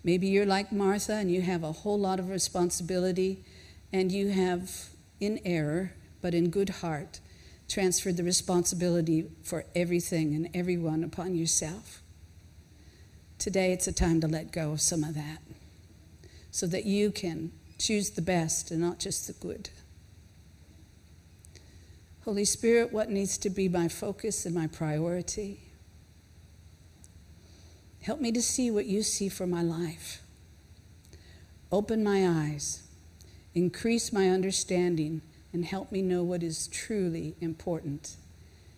Maybe 0.07 0.27
you're 0.27 0.45
like 0.45 0.71
Martha 0.71 1.15
and 1.15 1.29
you 1.29 1.41
have 1.41 1.65
a 1.65 1.73
whole 1.73 1.99
lot 1.99 2.17
of 2.17 2.29
responsibility 2.29 3.43
and 3.91 4.09
you 4.09 4.29
have, 4.29 4.71
in 5.19 5.37
error, 5.43 5.91
but 6.21 6.33
in 6.33 6.49
good 6.49 6.69
heart, 6.69 7.19
transferred 7.67 8.15
the 8.15 8.23
responsibility 8.23 9.29
for 9.43 9.65
everything 9.75 10.33
and 10.33 10.49
everyone 10.53 11.03
upon 11.03 11.35
yourself. 11.35 12.01
Today, 13.37 13.73
it's 13.73 13.85
a 13.85 13.91
time 13.91 14.21
to 14.21 14.29
let 14.29 14.53
go 14.53 14.71
of 14.71 14.79
some 14.79 15.03
of 15.03 15.13
that 15.15 15.39
so 16.51 16.67
that 16.67 16.85
you 16.85 17.11
can 17.11 17.51
choose 17.77 18.11
the 18.11 18.21
best 18.21 18.71
and 18.71 18.79
not 18.79 18.99
just 18.99 19.27
the 19.27 19.33
good. 19.33 19.69
Holy 22.23 22.45
Spirit, 22.45 22.93
what 22.93 23.09
needs 23.09 23.37
to 23.39 23.49
be 23.49 23.67
my 23.67 23.89
focus 23.89 24.45
and 24.45 24.55
my 24.55 24.67
priority? 24.67 25.66
Help 28.07 28.21
me 28.21 28.31
to 28.31 28.41
see 28.41 28.71
what 28.71 28.85
you 28.85 29.03
see 29.03 29.27
for 29.27 29.45
my 29.45 29.61
life. 29.61 30.21
Open 31.73 32.05
my 32.05 32.25
eyes, 32.25 32.83
increase 33.53 34.13
my 34.13 34.29
understanding 34.29 35.21
and 35.51 35.65
help 35.65 35.91
me 35.91 36.01
know 36.01 36.23
what 36.23 36.41
is 36.41 36.69
truly 36.69 37.35
important. 37.41 38.15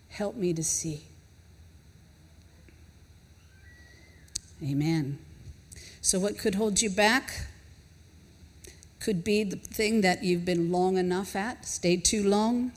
Help 0.07 0.35
me 0.35 0.51
to 0.53 0.63
see. 0.63 1.03
Amen. 4.63 5.19
So, 6.01 6.19
what 6.19 6.39
could 6.39 6.55
hold 6.55 6.81
you 6.81 6.89
back? 6.89 7.45
Could 8.99 9.23
be 9.23 9.43
the 9.43 9.57
thing 9.57 10.01
that 10.01 10.23
you've 10.23 10.43
been 10.43 10.71
long 10.71 10.97
enough 10.97 11.35
at, 11.35 11.67
stayed 11.67 12.03
too 12.03 12.27
long. 12.27 12.71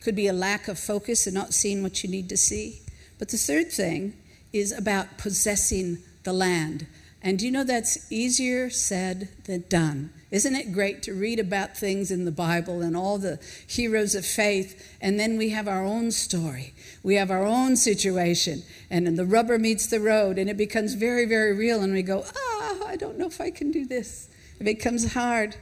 Could 0.00 0.16
be 0.16 0.26
a 0.26 0.32
lack 0.32 0.66
of 0.66 0.80
focus 0.80 1.28
and 1.28 1.34
not 1.34 1.54
seeing 1.54 1.84
what 1.84 2.02
you 2.02 2.10
need 2.10 2.28
to 2.30 2.36
see. 2.36 2.80
But 3.20 3.28
the 3.28 3.36
third 3.36 3.70
thing 3.70 4.14
is 4.54 4.72
about 4.72 5.18
possessing 5.18 5.98
the 6.22 6.32
land. 6.32 6.86
And 7.20 7.42
you 7.42 7.50
know 7.50 7.64
that's 7.64 8.10
easier 8.12 8.70
said 8.70 9.28
than 9.44 9.64
done. 9.68 10.10
Isn't 10.30 10.54
it 10.54 10.72
great 10.72 11.02
to 11.04 11.14
read 11.14 11.40
about 11.40 11.76
things 11.76 12.10
in 12.10 12.24
the 12.24 12.30
Bible 12.30 12.80
and 12.82 12.96
all 12.96 13.18
the 13.18 13.40
heroes 13.66 14.14
of 14.14 14.24
faith, 14.24 14.96
and 15.00 15.18
then 15.18 15.36
we 15.38 15.48
have 15.50 15.66
our 15.66 15.84
own 15.84 16.10
story? 16.10 16.74
We 17.02 17.14
have 17.16 17.30
our 17.30 17.44
own 17.44 17.76
situation, 17.76 18.62
and 18.90 19.06
then 19.06 19.16
the 19.16 19.24
rubber 19.24 19.58
meets 19.58 19.86
the 19.86 20.00
road, 20.00 20.38
and 20.38 20.50
it 20.50 20.56
becomes 20.56 20.94
very, 20.94 21.24
very 21.24 21.54
real, 21.54 21.82
and 21.82 21.92
we 21.92 22.02
go, 22.02 22.24
ah, 22.36 22.86
I 22.86 22.96
don't 22.96 23.18
know 23.18 23.26
if 23.26 23.40
I 23.40 23.50
can 23.50 23.70
do 23.70 23.86
this. 23.86 24.28
It 24.60 24.64
becomes 24.64 25.14
hard. 25.14 25.56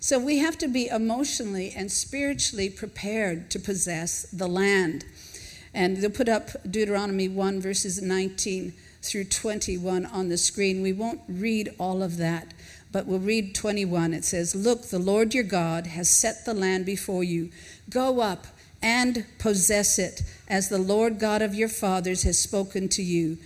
So 0.00 0.18
we 0.18 0.38
have 0.38 0.58
to 0.58 0.68
be 0.68 0.88
emotionally 0.88 1.72
and 1.76 1.90
spiritually 1.90 2.68
prepared 2.68 3.50
to 3.50 3.58
possess 3.58 4.22
the 4.32 4.48
land. 4.48 5.04
And 5.76 5.98
they'll 5.98 6.08
put 6.08 6.30
up 6.30 6.48
Deuteronomy 6.68 7.28
1, 7.28 7.60
verses 7.60 8.00
19 8.00 8.72
through 9.02 9.24
21 9.24 10.06
on 10.06 10.30
the 10.30 10.38
screen. 10.38 10.80
We 10.80 10.94
won't 10.94 11.20
read 11.28 11.68
all 11.78 12.02
of 12.02 12.16
that, 12.16 12.54
but 12.90 13.04
we'll 13.04 13.18
read 13.18 13.54
21. 13.54 14.14
It 14.14 14.24
says, 14.24 14.54
Look, 14.54 14.86
the 14.86 14.98
Lord 14.98 15.34
your 15.34 15.44
God 15.44 15.88
has 15.88 16.08
set 16.08 16.46
the 16.46 16.54
land 16.54 16.86
before 16.86 17.22
you. 17.22 17.50
Go 17.90 18.22
up 18.22 18.46
and 18.80 19.26
possess 19.38 19.98
it, 19.98 20.22
as 20.48 20.70
the 20.70 20.78
Lord 20.78 21.18
God 21.18 21.42
of 21.42 21.54
your 21.54 21.68
fathers 21.68 22.22
has 22.22 22.38
spoken 22.38 22.88
to 22.88 23.02
you. 23.02 23.36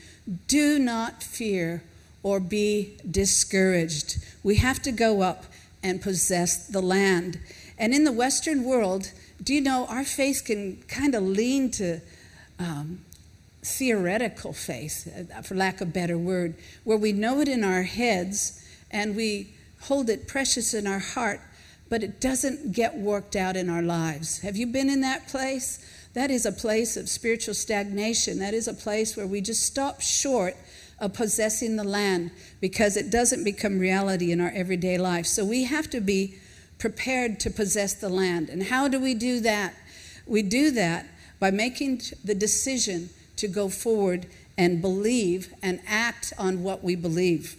Do 0.47 0.79
not 0.79 1.25
fear 1.25 1.83
or 2.23 2.39
be 2.39 2.97
discouraged. 3.11 4.25
We 4.45 4.55
have 4.57 4.81
to 4.83 4.93
go 4.93 5.23
up 5.23 5.47
and 5.83 6.01
possess 6.01 6.69
the 6.69 6.81
land. 6.81 7.41
And 7.77 7.93
in 7.93 8.05
the 8.05 8.13
Western 8.13 8.63
world, 8.63 9.11
do 9.43 9.53
you 9.53 9.61
know 9.61 9.87
our 9.87 10.05
faith 10.05 10.45
can 10.45 10.85
kind 10.87 11.17
of 11.17 11.25
lean 11.25 11.73
to 11.73 12.01
um, 12.61 13.01
theoretical 13.63 14.53
faith, 14.53 15.09
uh, 15.35 15.43
for 15.43 15.55
lack 15.55 15.81
of 15.81 15.89
a 15.89 15.91
better 15.91 16.19
word, 16.19 16.55
where 16.85 16.99
we 16.99 17.13
know 17.13 17.41
it 17.41 17.49
in 17.49 17.65
our 17.65 17.83
heads 17.83 18.65
and 18.91 19.17
we 19.17 19.55
hold 19.83 20.11
it 20.11 20.29
precious 20.29 20.75
in 20.75 20.87
our 20.87 20.99
heart, 20.99 21.41
but 21.89 22.03
it 22.03 22.21
doesn't 22.21 22.73
get 22.73 22.97
worked 22.97 23.35
out 23.35 23.57
in 23.57 23.69
our 23.69 23.83
lives. 23.83 24.41
Have 24.41 24.57
you 24.57 24.67
been 24.67 24.91
in 24.91 25.01
that 25.01 25.27
place? 25.29 25.85
That 26.13 26.31
is 26.31 26.45
a 26.45 26.53
place 26.53 26.97
of 26.97 27.09
spiritual 27.09 27.55
stagnation. 27.55 28.39
That 28.39 28.55
is 28.55 28.69
a 28.69 28.75
place 28.75 29.17
where 29.17 29.27
we 29.27 29.41
just 29.41 29.63
stop 29.63 30.01
short 30.01 30.57
of 30.99 31.15
possessing 31.15 31.77
the 31.77 31.85
land 31.85 32.31
because 32.61 32.97
it 32.97 33.11
doesn't 33.11 33.43
become 33.43 33.79
reality 33.79 34.33
in 34.33 34.41
our 34.41 34.53
everyday 34.55 34.99
life. 34.99 35.27
So 35.27 35.45
we 35.45 35.65
have 35.65 35.89
to 35.91 36.01
be 36.01 36.37
prepared 36.79 37.41
to 37.41 37.51
possess 37.51 37.95
the 37.95 38.09
land. 38.09 38.49
And 38.49 38.65
how 38.65 38.89
do 38.89 39.01
we 39.01 39.15
do 39.15 39.41
that? 39.41 39.75
We 40.27 40.43
do 40.43 40.71
that 40.73 41.07
by 41.41 41.51
making 41.51 42.03
the 42.23 42.35
decision 42.35 43.11
to 43.37 43.49
go 43.49 43.69
forward 43.69 44.27
and 44.57 44.81
believe 44.81 45.53
and 45.63 45.81
act 45.87 46.33
on 46.39 46.63
what 46.63 46.85
we 46.85 46.95
believe. 46.95 47.57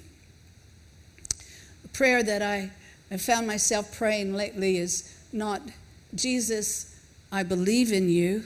A 1.83 1.87
prayer 1.89 2.23
that 2.23 2.41
I 2.41 2.69
have 3.09 3.21
found 3.21 3.47
myself 3.47 3.97
praying 3.97 4.33
lately 4.33 4.77
is 4.77 5.13
not, 5.33 5.61
Jesus, 6.15 6.97
I 7.31 7.43
believe 7.43 7.91
in 7.91 8.07
you, 8.07 8.43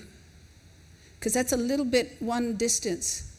because 1.19 1.33
that's 1.33 1.51
a 1.51 1.57
little 1.57 1.85
bit 1.85 2.15
one 2.19 2.55
distance 2.55 3.35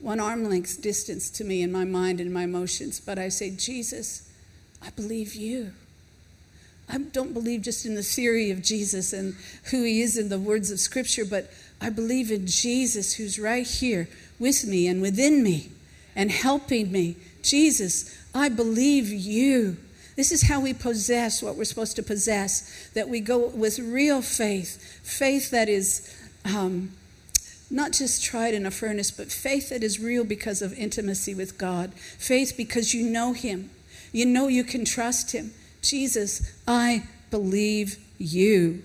one 0.00 0.18
arm 0.18 0.44
length 0.44 0.80
distance 0.80 1.28
to 1.28 1.44
me 1.44 1.62
in 1.62 1.70
my 1.70 1.84
mind 1.84 2.20
and 2.20 2.32
my 2.32 2.44
emotions, 2.44 3.00
but 3.00 3.18
I 3.18 3.28
say, 3.28 3.50
Jesus, 3.50 4.28
I 4.82 4.90
believe 4.90 5.34
you. 5.34 5.72
I 6.90 6.98
don't 6.98 7.32
believe 7.32 7.62
just 7.62 7.86
in 7.86 7.94
the 7.94 8.02
theory 8.02 8.50
of 8.50 8.62
Jesus 8.62 9.12
and 9.12 9.36
who 9.70 9.84
he 9.84 10.02
is 10.02 10.18
in 10.18 10.28
the 10.28 10.38
words 10.38 10.70
of 10.70 10.80
Scripture, 10.80 11.24
but 11.24 11.52
I 11.80 11.88
believe 11.90 12.30
in 12.30 12.46
Jesus 12.46 13.14
who's 13.14 13.38
right 13.38 13.66
here 13.66 14.08
with 14.38 14.66
me 14.66 14.88
and 14.88 15.00
within 15.00 15.42
me 15.42 15.70
and 16.16 16.30
helping 16.30 16.90
me. 16.90 17.16
Jesus, 17.42 18.18
I 18.34 18.48
believe 18.48 19.08
you. 19.08 19.76
This 20.16 20.32
is 20.32 20.42
how 20.42 20.60
we 20.60 20.74
possess 20.74 21.42
what 21.42 21.54
we're 21.54 21.64
supposed 21.64 21.96
to 21.96 22.02
possess, 22.02 22.90
that 22.94 23.08
we 23.08 23.20
go 23.20 23.48
with 23.48 23.78
real 23.78 24.20
faith, 24.20 25.00
faith 25.02 25.50
that 25.52 25.68
is 25.68 26.14
um, 26.44 26.90
not 27.70 27.92
just 27.92 28.24
tried 28.24 28.52
in 28.52 28.66
a 28.66 28.70
furnace, 28.70 29.10
but 29.12 29.30
faith 29.30 29.68
that 29.70 29.84
is 29.84 30.00
real 30.00 30.24
because 30.24 30.60
of 30.60 30.76
intimacy 30.76 31.34
with 31.34 31.56
God. 31.56 31.94
Faith 31.94 32.54
because 32.56 32.92
you 32.92 33.08
know 33.08 33.32
Him. 33.32 33.70
You 34.12 34.26
know 34.26 34.48
you 34.48 34.64
can 34.64 34.84
trust 34.84 35.32
Him. 35.32 35.52
Jesus, 35.82 36.52
I 36.66 37.04
believe 37.30 37.98
you. 38.18 38.82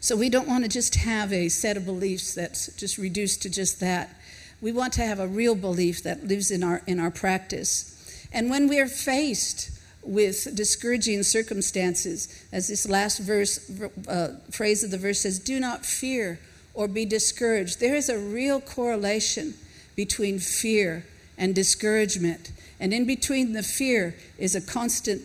So 0.00 0.16
we 0.16 0.28
don't 0.28 0.48
want 0.48 0.64
to 0.64 0.68
just 0.68 0.96
have 0.96 1.32
a 1.32 1.48
set 1.48 1.76
of 1.76 1.84
beliefs 1.84 2.34
that's 2.34 2.74
just 2.76 2.98
reduced 2.98 3.42
to 3.42 3.50
just 3.50 3.80
that. 3.80 4.20
We 4.60 4.72
want 4.72 4.92
to 4.94 5.02
have 5.02 5.20
a 5.20 5.28
real 5.28 5.54
belief 5.54 6.02
that 6.02 6.26
lives 6.26 6.50
in 6.50 6.62
our, 6.62 6.82
in 6.86 6.98
our 6.98 7.10
practice. 7.10 8.26
And 8.32 8.50
when 8.50 8.68
we 8.68 8.80
are 8.80 8.88
faced 8.88 9.70
with 10.02 10.54
discouraging 10.56 11.22
circumstances, 11.22 12.44
as 12.52 12.68
this 12.68 12.88
last 12.88 13.18
verse, 13.18 13.70
uh, 14.08 14.36
phrase 14.50 14.82
of 14.82 14.90
the 14.90 14.98
verse 14.98 15.20
says, 15.20 15.38
do 15.38 15.60
not 15.60 15.86
fear 15.86 16.40
or 16.74 16.88
be 16.88 17.04
discouraged. 17.04 17.78
There 17.78 17.94
is 17.94 18.08
a 18.08 18.18
real 18.18 18.60
correlation 18.60 19.54
between 19.94 20.38
fear 20.38 21.04
and 21.42 21.56
discouragement. 21.56 22.52
And 22.78 22.94
in 22.94 23.04
between 23.04 23.52
the 23.52 23.64
fear 23.64 24.14
is 24.38 24.54
a 24.54 24.60
constant 24.60 25.22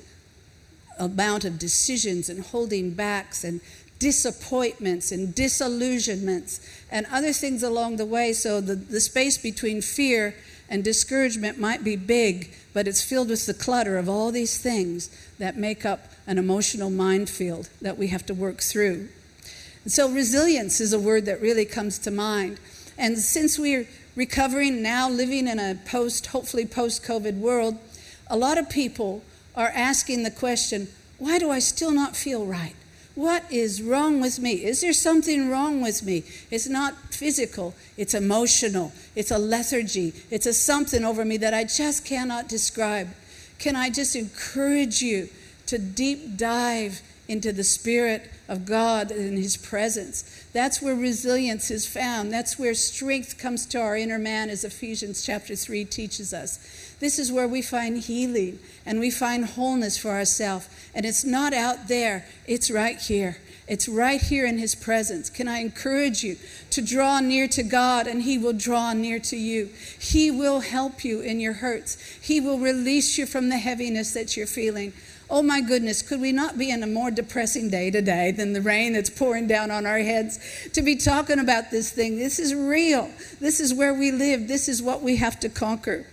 amount 0.98 1.46
of 1.46 1.60
decisions 1.60 2.28
and 2.28 2.44
holding 2.44 2.96
backs 2.96 3.44
and 3.44 3.62
disappointments 4.00 5.12
and 5.12 5.36
disillusionments 5.36 6.60
and 6.90 7.06
other 7.12 7.32
things 7.34 7.62
along 7.62 7.98
the 7.98 8.06
way. 8.06 8.34
So 8.34 8.62
the, 8.62 8.74
the 8.74 9.00
space 9.00 9.38
between 9.38 9.84
fear 9.84 10.34
and 10.68 10.84
discouragement 10.84 11.60
might 11.60 11.84
be 11.84 11.96
big, 11.96 12.52
but 12.74 12.88
it's 12.88 13.04
filled 13.04 13.30
with 13.30 13.46
the 13.46 13.54
clutter 13.54 14.00
of 14.00 14.10
all 14.10 14.32
these 14.32 14.58
things 14.58 15.12
that 15.38 15.56
make 15.56 15.86
up 15.86 16.08
an 16.26 16.40
emotional 16.40 16.90
minefield 16.90 17.70
that 17.80 17.96
we 17.96 18.08
have 18.08 18.26
to 18.26 18.34
work 18.34 18.58
through. 18.58 19.08
And 19.84 19.94
So, 19.94 20.10
resilience 20.10 20.82
is 20.82 20.94
a 20.94 21.00
word 21.00 21.26
that 21.28 21.42
really 21.42 21.66
comes 21.66 22.00
to 22.00 22.12
mind. 22.12 22.60
And 22.98 23.20
since 23.20 23.60
we're 23.60 23.88
recovering 24.18 24.82
now, 24.82 25.08
living 25.08 25.48
in 25.48 25.60
a 25.60 25.76
post, 25.86 26.26
hopefully 26.28 26.66
post 26.66 27.04
COVID 27.04 27.38
world, 27.38 27.78
a 28.30 28.36
lot 28.36 28.58
of 28.58 28.68
people 28.68 29.22
are 29.56 29.72
asking 29.74 30.24
the 30.24 30.32
question 30.32 30.90
why 31.20 31.40
do 31.40 31.50
I 31.50 31.60
still 31.60 31.92
not 31.92 32.16
feel 32.16 32.46
right? 32.46 32.76
What 33.16 33.44
is 33.52 33.82
wrong 33.82 34.22
with 34.22 34.38
me? 34.38 34.64
Is 34.64 34.82
there 34.82 34.94
something 34.94 35.50
wrong 35.50 35.82
with 35.82 36.04
me? 36.04 36.24
It's 36.52 36.68
not 36.68 36.96
physical, 37.12 37.74
it's 37.96 38.14
emotional, 38.14 38.92
it's 39.16 39.32
a 39.32 39.40
lethargy, 39.40 40.14
it's 40.30 40.46
a 40.46 40.54
something 40.54 41.04
over 41.04 41.26
me 41.26 41.38
that 41.38 41.56
I 41.56 41.64
just 41.64 42.06
cannot 42.06 42.48
describe. 42.48 43.08
Can 43.58 43.76
I 43.76 43.90
just 43.90 44.16
encourage 44.16 45.02
you 45.02 45.30
to 45.66 45.80
deep 45.80 46.38
dive 46.38 47.02
into 47.28 47.52
the 47.52 47.64
Spirit 47.64 48.30
of 48.48 48.66
God 48.66 49.12
and 49.12 49.38
His 49.38 49.58
presence. 49.58 50.46
That's 50.54 50.82
where 50.82 50.96
resilience 50.96 51.70
is 51.70 51.86
found. 51.86 52.32
That's 52.32 52.58
where 52.58 52.74
strength 52.74 53.38
comes 53.38 53.66
to 53.68 53.80
our 53.80 53.98
inner 53.98 54.20
man, 54.20 54.50
as 54.50 54.64
Ephesians 54.64 55.26
chapter 55.26 55.56
3 55.56 55.86
teaches 55.86 56.34
us. 56.34 56.96
This 57.00 57.20
is 57.20 57.32
where 57.32 57.48
we 57.48 57.62
find 57.62 57.98
healing 57.98 58.60
and 58.86 59.00
we 59.00 59.12
find 59.12 59.46
wholeness 59.46 59.98
for 59.98 60.12
ourselves. 60.12 60.68
And 60.96 61.06
it's 61.06 61.24
not 61.24 61.54
out 61.54 61.88
there, 61.88 62.26
it's 62.48 62.72
right 62.72 63.00
here. 63.00 63.38
It's 63.68 63.90
right 63.90 64.22
here 64.22 64.46
in 64.46 64.58
His 64.58 64.76
presence. 64.76 65.30
Can 65.30 65.48
I 65.50 65.60
encourage 65.60 66.24
you 66.24 66.38
to 66.70 66.82
draw 66.82 67.20
near 67.20 67.50
to 67.50 67.64
God 67.64 68.08
and 68.08 68.22
He 68.22 68.38
will 68.38 68.54
draw 68.54 68.94
near 68.94 69.20
to 69.20 69.36
you? 69.36 69.70
He 70.00 70.32
will 70.32 70.62
help 70.62 71.04
you 71.04 71.20
in 71.20 71.40
your 71.40 71.54
hurts, 71.54 71.98
He 72.22 72.40
will 72.40 72.60
release 72.60 73.18
you 73.18 73.26
from 73.26 73.50
the 73.50 73.58
heaviness 73.58 74.14
that 74.14 74.38
you're 74.38 74.48
feeling. 74.48 74.94
Oh 75.30 75.42
my 75.42 75.60
goodness, 75.60 76.02
could 76.02 76.22
we 76.22 76.32
not 76.32 76.58
be 76.58 76.70
in 76.70 76.84
a 76.84 76.88
more 76.88 77.12
depressing 77.12 77.70
day 77.70 77.92
today 77.92 78.32
than 78.32 78.54
the 78.54 78.62
rain 78.62 78.94
that's 78.94 79.10
pouring 79.10 79.46
down 79.46 79.72
on 79.72 79.86
our 79.86 80.00
heads 80.00 80.40
to 80.72 80.82
be 80.82 80.96
talking 80.96 81.40
about 81.40 81.70
this 81.70 81.92
thing? 81.92 82.18
This 82.18 82.40
is 82.40 82.56
real. 82.56 83.10
This 83.42 83.60
is 83.60 83.74
where 83.74 83.94
we 83.94 84.12
live. 84.12 84.48
This 84.48 84.70
is 84.70 84.82
what 84.82 85.02
we 85.02 85.18
have 85.18 85.38
to 85.42 85.50
conquer. 85.50 86.08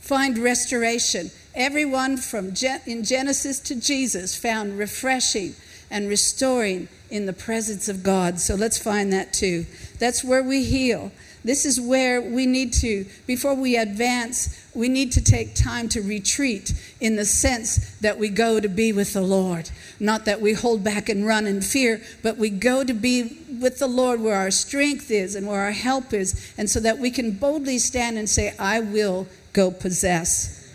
Find 0.00 0.38
restoration. 0.38 1.30
Everyone 1.54 2.16
from 2.16 2.54
Gen- 2.54 2.80
in 2.86 3.04
Genesis 3.04 3.60
to 3.60 3.74
Jesus 3.74 4.34
found 4.34 4.78
refreshing 4.78 5.54
and 5.90 6.08
restoring 6.08 6.88
in 7.10 7.26
the 7.26 7.32
presence 7.34 7.88
of 7.88 8.02
God. 8.02 8.40
So 8.40 8.54
let's 8.54 8.78
find 8.78 9.12
that 9.12 9.34
too. 9.34 9.66
That's 9.98 10.24
where 10.24 10.42
we 10.42 10.64
heal. 10.64 11.12
This 11.44 11.66
is 11.66 11.78
where 11.78 12.22
we 12.22 12.46
need 12.46 12.72
to, 12.74 13.04
before 13.26 13.54
we 13.54 13.76
advance, 13.76 14.66
we 14.74 14.88
need 14.88 15.12
to 15.12 15.20
take 15.20 15.54
time 15.54 15.90
to 15.90 16.00
retreat 16.00 16.72
in 17.00 17.16
the 17.16 17.26
sense 17.26 17.98
that 17.98 18.18
we 18.18 18.30
go 18.30 18.60
to 18.60 18.68
be 18.68 18.94
with 18.94 19.12
the 19.12 19.20
Lord. 19.20 19.70
Not 20.00 20.24
that 20.24 20.40
we 20.40 20.54
hold 20.54 20.82
back 20.82 21.10
and 21.10 21.26
run 21.26 21.46
in 21.46 21.60
fear, 21.60 22.00
but 22.22 22.38
we 22.38 22.48
go 22.48 22.82
to 22.82 22.94
be 22.94 23.38
with 23.60 23.78
the 23.78 23.86
Lord 23.86 24.22
where 24.22 24.36
our 24.36 24.50
strength 24.50 25.10
is 25.10 25.34
and 25.34 25.46
where 25.46 25.60
our 25.60 25.72
help 25.72 26.14
is, 26.14 26.54
and 26.56 26.70
so 26.70 26.80
that 26.80 26.98
we 26.98 27.10
can 27.10 27.32
boldly 27.32 27.78
stand 27.78 28.16
and 28.16 28.28
say, 28.28 28.54
I 28.58 28.80
will 28.80 29.26
go 29.52 29.70
possess. 29.70 30.66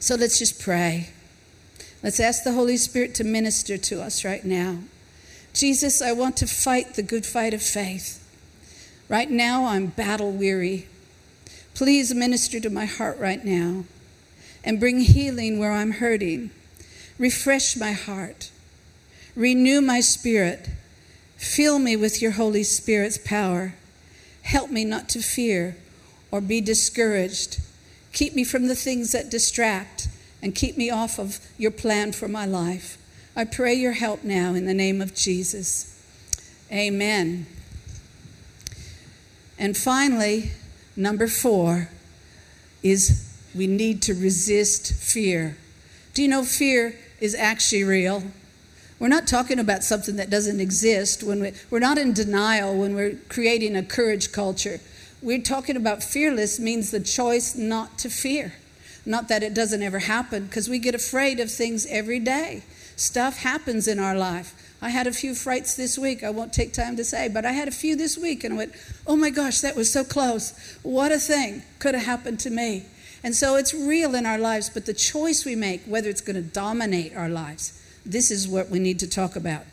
So 0.00 0.14
let's 0.14 0.38
just 0.38 0.58
pray. 0.58 1.10
Let's 2.02 2.18
ask 2.18 2.44
the 2.44 2.52
Holy 2.52 2.78
Spirit 2.78 3.14
to 3.16 3.24
minister 3.24 3.76
to 3.76 4.00
us 4.00 4.24
right 4.24 4.44
now. 4.44 4.78
Jesus, 5.52 6.00
I 6.00 6.12
want 6.12 6.38
to 6.38 6.46
fight 6.46 6.94
the 6.94 7.02
good 7.02 7.26
fight 7.26 7.52
of 7.52 7.62
faith. 7.62 8.24
Right 9.08 9.30
now, 9.30 9.66
I'm 9.66 9.86
battle 9.86 10.32
weary. 10.32 10.86
Please 11.74 12.14
minister 12.14 12.60
to 12.60 12.68
my 12.68 12.84
heart 12.84 13.18
right 13.18 13.42
now 13.42 13.84
and 14.62 14.78
bring 14.78 15.00
healing 15.00 15.58
where 15.58 15.72
I'm 15.72 15.92
hurting. 15.92 16.50
Refresh 17.18 17.76
my 17.76 17.92
heart. 17.92 18.50
Renew 19.34 19.80
my 19.80 20.00
spirit. 20.00 20.68
Fill 21.36 21.78
me 21.78 21.96
with 21.96 22.20
your 22.20 22.32
Holy 22.32 22.62
Spirit's 22.62 23.16
power. 23.16 23.74
Help 24.42 24.70
me 24.70 24.84
not 24.84 25.08
to 25.10 25.22
fear 25.22 25.76
or 26.30 26.40
be 26.40 26.60
discouraged. 26.60 27.60
Keep 28.12 28.34
me 28.34 28.44
from 28.44 28.66
the 28.66 28.74
things 28.74 29.12
that 29.12 29.30
distract 29.30 30.08
and 30.42 30.54
keep 30.54 30.76
me 30.76 30.90
off 30.90 31.18
of 31.18 31.40
your 31.56 31.70
plan 31.70 32.12
for 32.12 32.28
my 32.28 32.44
life. 32.44 32.98
I 33.34 33.44
pray 33.44 33.74
your 33.74 33.92
help 33.92 34.24
now 34.24 34.54
in 34.54 34.66
the 34.66 34.74
name 34.74 35.00
of 35.00 35.14
Jesus. 35.14 35.94
Amen. 36.72 37.46
And 39.58 39.76
finally, 39.76 40.52
number 40.96 41.26
four 41.26 41.88
is 42.82 43.24
we 43.54 43.66
need 43.66 44.02
to 44.02 44.14
resist 44.14 44.94
fear. 44.94 45.56
Do 46.14 46.22
you 46.22 46.28
know 46.28 46.44
fear 46.44 46.94
is 47.20 47.34
actually 47.34 47.84
real? 47.84 48.22
We're 48.98 49.08
not 49.08 49.26
talking 49.26 49.58
about 49.58 49.84
something 49.84 50.16
that 50.16 50.30
doesn't 50.30 50.60
exist 50.60 51.22
when 51.22 51.40
we, 51.40 51.52
we're 51.70 51.78
not 51.78 51.98
in 51.98 52.12
denial 52.12 52.76
when 52.76 52.94
we're 52.94 53.16
creating 53.28 53.76
a 53.76 53.82
courage 53.82 54.32
culture. 54.32 54.80
We're 55.22 55.42
talking 55.42 55.76
about 55.76 56.02
fearless 56.02 56.58
means 56.58 56.90
the 56.90 57.00
choice 57.00 57.56
not 57.56 57.98
to 57.98 58.10
fear. 58.10 58.54
Not 59.06 59.28
that 59.28 59.42
it 59.42 59.54
doesn't 59.54 59.82
ever 59.82 60.00
happen, 60.00 60.46
because 60.46 60.68
we 60.68 60.78
get 60.78 60.94
afraid 60.94 61.40
of 61.40 61.50
things 61.50 61.86
every 61.86 62.18
day. 62.18 62.62
Stuff 62.96 63.38
happens 63.38 63.88
in 63.88 63.98
our 63.98 64.16
life. 64.16 64.67
I 64.80 64.90
had 64.90 65.06
a 65.06 65.12
few 65.12 65.34
frights 65.34 65.74
this 65.74 65.98
week. 65.98 66.22
I 66.22 66.30
won't 66.30 66.52
take 66.52 66.72
time 66.72 66.96
to 66.96 67.04
say, 67.04 67.28
but 67.28 67.44
I 67.44 67.52
had 67.52 67.66
a 67.68 67.72
few 67.72 67.96
this 67.96 68.16
week 68.16 68.44
and 68.44 68.54
I 68.54 68.56
went, 68.56 68.72
oh 69.06 69.16
my 69.16 69.30
gosh, 69.30 69.60
that 69.60 69.74
was 69.74 69.92
so 69.92 70.04
close. 70.04 70.78
What 70.82 71.10
a 71.10 71.18
thing 71.18 71.62
could 71.78 71.94
have 71.94 72.04
happened 72.04 72.38
to 72.40 72.50
me. 72.50 72.86
And 73.24 73.34
so 73.34 73.56
it's 73.56 73.74
real 73.74 74.14
in 74.14 74.26
our 74.26 74.38
lives, 74.38 74.70
but 74.70 74.86
the 74.86 74.94
choice 74.94 75.44
we 75.44 75.56
make, 75.56 75.82
whether 75.84 76.08
it's 76.08 76.20
going 76.20 76.36
to 76.36 76.42
dominate 76.42 77.16
our 77.16 77.28
lives, 77.28 77.82
this 78.06 78.30
is 78.30 78.46
what 78.46 78.70
we 78.70 78.78
need 78.78 79.00
to 79.00 79.10
talk 79.10 79.34
about. 79.34 79.64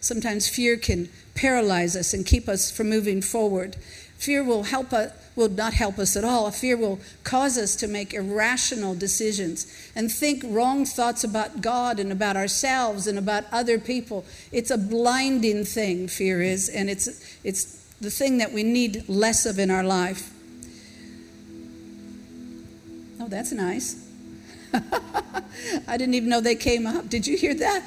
Sometimes 0.00 0.48
fear 0.48 0.78
can 0.78 1.10
paralyze 1.34 1.94
us 1.94 2.14
and 2.14 2.24
keep 2.24 2.48
us 2.48 2.70
from 2.70 2.88
moving 2.88 3.20
forward. 3.20 3.76
Fear 4.20 4.44
will 4.44 4.64
help 4.64 4.92
us, 4.92 5.12
will 5.34 5.48
not 5.48 5.72
help 5.72 5.98
us 5.98 6.14
at 6.14 6.24
all. 6.24 6.50
Fear 6.50 6.76
will 6.76 7.00
cause 7.24 7.56
us 7.56 7.74
to 7.76 7.88
make 7.88 8.12
irrational 8.12 8.94
decisions 8.94 9.66
and 9.96 10.12
think 10.12 10.42
wrong 10.44 10.84
thoughts 10.84 11.24
about 11.24 11.62
God 11.62 11.98
and 11.98 12.12
about 12.12 12.36
ourselves 12.36 13.06
and 13.06 13.18
about 13.18 13.44
other 13.50 13.78
people. 13.78 14.26
It's 14.52 14.70
a 14.70 14.76
blinding 14.76 15.64
thing, 15.64 16.06
fear 16.06 16.42
is, 16.42 16.68
and 16.68 16.90
it's, 16.90 17.38
it's 17.42 17.82
the 18.02 18.10
thing 18.10 18.36
that 18.38 18.52
we 18.52 18.62
need 18.62 19.08
less 19.08 19.46
of 19.46 19.58
in 19.58 19.70
our 19.70 19.82
life. 19.82 20.30
Oh, 23.20 23.28
that's 23.28 23.52
nice. 23.52 24.06
I 25.88 25.96
didn't 25.96 26.12
even 26.12 26.28
know 26.28 26.42
they 26.42 26.56
came 26.56 26.86
up. 26.86 27.08
Did 27.08 27.26
you 27.26 27.38
hear 27.38 27.54
that? 27.54 27.82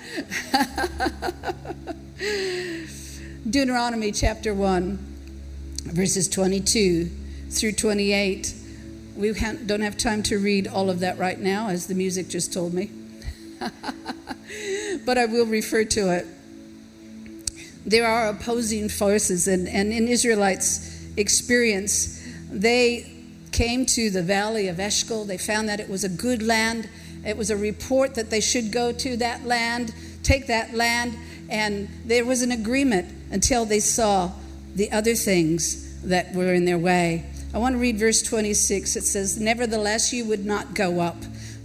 Deuteronomy 3.48 4.12
chapter 4.12 4.52
1, 4.56 5.13
verses 5.84 6.28
22 6.28 7.10
through 7.50 7.74
28. 7.74 8.54
We 9.16 9.32
don't 9.34 9.82
have 9.82 9.98
time 9.98 10.24
to 10.24 10.40
read 10.40 10.68
all 10.68 10.90
of 10.90 11.02
that 11.02 11.18
right 11.18 11.40
now, 11.40 11.70
as 11.70 11.88
the 11.88 11.94
music 11.94 12.30
just 12.30 12.52
told 12.52 12.74
me. 12.74 12.90
but 15.06 15.18
I 15.18 15.26
will 15.26 15.46
refer 15.46 15.84
to 15.84 16.14
it. 16.14 16.26
There 17.86 18.08
are 18.08 18.30
opposing 18.30 18.90
forces, 18.90 19.48
and, 19.48 19.68
and 19.68 19.92
in 19.92 20.08
Israelites' 20.08 21.06
experience, 21.18 22.22
they 22.50 23.12
came 23.52 23.86
to 23.86 24.10
the 24.10 24.24
valley 24.24 24.68
of 24.68 24.80
Eshcol. 24.80 25.26
They 25.26 25.38
found 25.38 25.70
that 25.70 25.80
it 25.80 25.90
was 25.90 26.04
a 26.04 26.10
good 26.10 26.42
land. 26.42 26.90
It 27.26 27.38
was 27.38 27.52
a 27.52 27.58
report 27.58 28.16
that 28.16 28.30
they 28.30 28.42
should 28.42 28.72
go 28.72 28.92
to 28.94 29.18
that 29.18 29.46
land, 29.46 29.94
take 30.24 30.48
that 30.48 30.74
land, 30.74 31.18
and 31.50 31.88
there 32.06 32.26
was 32.26 32.42
an 32.42 32.52
agreement 32.52 33.14
until 33.32 33.66
they 33.66 33.80
saw 33.80 34.32
the 34.76 34.92
other 34.92 35.16
things 35.16 36.02
that 36.04 36.34
were 36.34 36.54
in 36.54 36.66
their 36.66 36.78
way. 36.78 37.26
I 37.54 37.60
want 37.60 37.74
to 37.74 37.80
read 37.80 37.98
verse 37.98 38.22
26. 38.22 38.96
It 38.96 39.04
says, 39.04 39.40
Nevertheless, 39.40 40.12
you 40.12 40.26
would 40.26 40.46
not 40.46 40.74
go 40.74 41.00
up, 41.00 41.18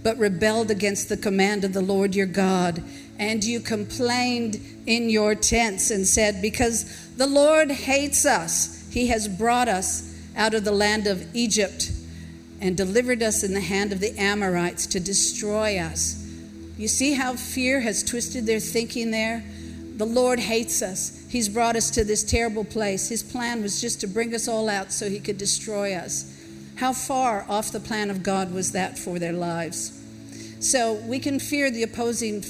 but 0.03 0.17
rebelled 0.17 0.69
against 0.69 1.09
the 1.09 1.17
command 1.17 1.63
of 1.63 1.73
the 1.73 1.81
Lord 1.81 2.15
your 2.15 2.27
God. 2.27 2.83
And 3.17 3.43
you 3.43 3.59
complained 3.59 4.61
in 4.85 5.09
your 5.09 5.35
tents 5.35 5.91
and 5.91 6.05
said, 6.05 6.41
Because 6.41 7.07
the 7.17 7.27
Lord 7.27 7.71
hates 7.71 8.25
us, 8.25 8.87
he 8.91 9.07
has 9.07 9.27
brought 9.27 9.67
us 9.67 10.15
out 10.35 10.53
of 10.53 10.63
the 10.63 10.71
land 10.71 11.07
of 11.07 11.35
Egypt 11.35 11.91
and 12.61 12.77
delivered 12.77 13.23
us 13.23 13.43
in 13.43 13.53
the 13.53 13.61
hand 13.61 13.91
of 13.91 13.99
the 13.99 14.17
Amorites 14.17 14.85
to 14.87 14.99
destroy 14.99 15.77
us. 15.77 16.25
You 16.77 16.87
see 16.87 17.13
how 17.13 17.35
fear 17.35 17.81
has 17.81 18.03
twisted 18.03 18.45
their 18.45 18.59
thinking 18.59 19.11
there? 19.11 19.43
The 19.97 20.05
Lord 20.05 20.39
hates 20.39 20.81
us. 20.81 21.18
He's 21.29 21.47
brought 21.47 21.75
us 21.75 21.91
to 21.91 22.03
this 22.03 22.23
terrible 22.23 22.65
place. 22.65 23.07
His 23.07 23.21
plan 23.21 23.61
was 23.61 23.79
just 23.79 24.01
to 24.01 24.07
bring 24.07 24.33
us 24.33 24.47
all 24.47 24.67
out 24.67 24.91
so 24.91 25.09
he 25.09 25.19
could 25.19 25.37
destroy 25.37 25.93
us. 25.93 26.35
How 26.77 26.91
far 26.91 27.45
off 27.47 27.71
the 27.71 27.79
plan 27.79 28.09
of 28.09 28.23
God 28.23 28.51
was 28.51 28.71
that 28.71 28.97
for 28.97 29.19
their 29.19 29.33
lives? 29.33 29.93
So 30.59 30.93
we 30.93 31.19
can 31.19 31.39
fear 31.39 31.69
the 31.69 31.83
opposing 31.83 32.41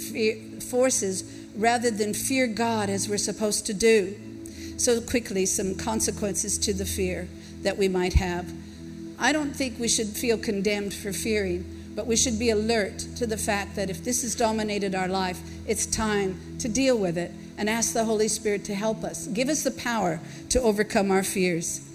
forces 0.61 1.23
rather 1.55 1.91
than 1.91 2.13
fear 2.13 2.47
God 2.47 2.89
as 2.89 3.09
we're 3.09 3.17
supposed 3.17 3.65
to 3.65 3.73
do. 3.73 4.15
So, 4.77 5.01
quickly, 5.01 5.45
some 5.45 5.75
consequences 5.75 6.57
to 6.59 6.73
the 6.73 6.85
fear 6.85 7.27
that 7.63 7.77
we 7.77 7.89
might 7.89 8.13
have. 8.13 8.49
I 9.19 9.33
don't 9.33 9.53
think 9.53 9.77
we 9.77 9.89
should 9.89 10.07
feel 10.07 10.37
condemned 10.37 10.93
for 10.93 11.11
fearing, 11.11 11.65
but 11.95 12.07
we 12.07 12.15
should 12.15 12.39
be 12.39 12.49
alert 12.49 12.99
to 13.17 13.27
the 13.27 13.37
fact 13.37 13.75
that 13.75 13.89
if 13.89 14.03
this 14.03 14.21
has 14.21 14.35
dominated 14.35 14.95
our 14.95 15.07
life, 15.07 15.39
it's 15.67 15.85
time 15.85 16.39
to 16.59 16.67
deal 16.67 16.97
with 16.97 17.17
it 17.17 17.31
and 17.57 17.69
ask 17.69 17.93
the 17.93 18.05
Holy 18.05 18.27
Spirit 18.27 18.63
to 18.65 18.73
help 18.73 19.03
us. 19.03 19.27
Give 19.27 19.49
us 19.49 19.63
the 19.63 19.71
power 19.71 20.19
to 20.49 20.61
overcome 20.61 21.11
our 21.11 21.23
fears. 21.23 21.85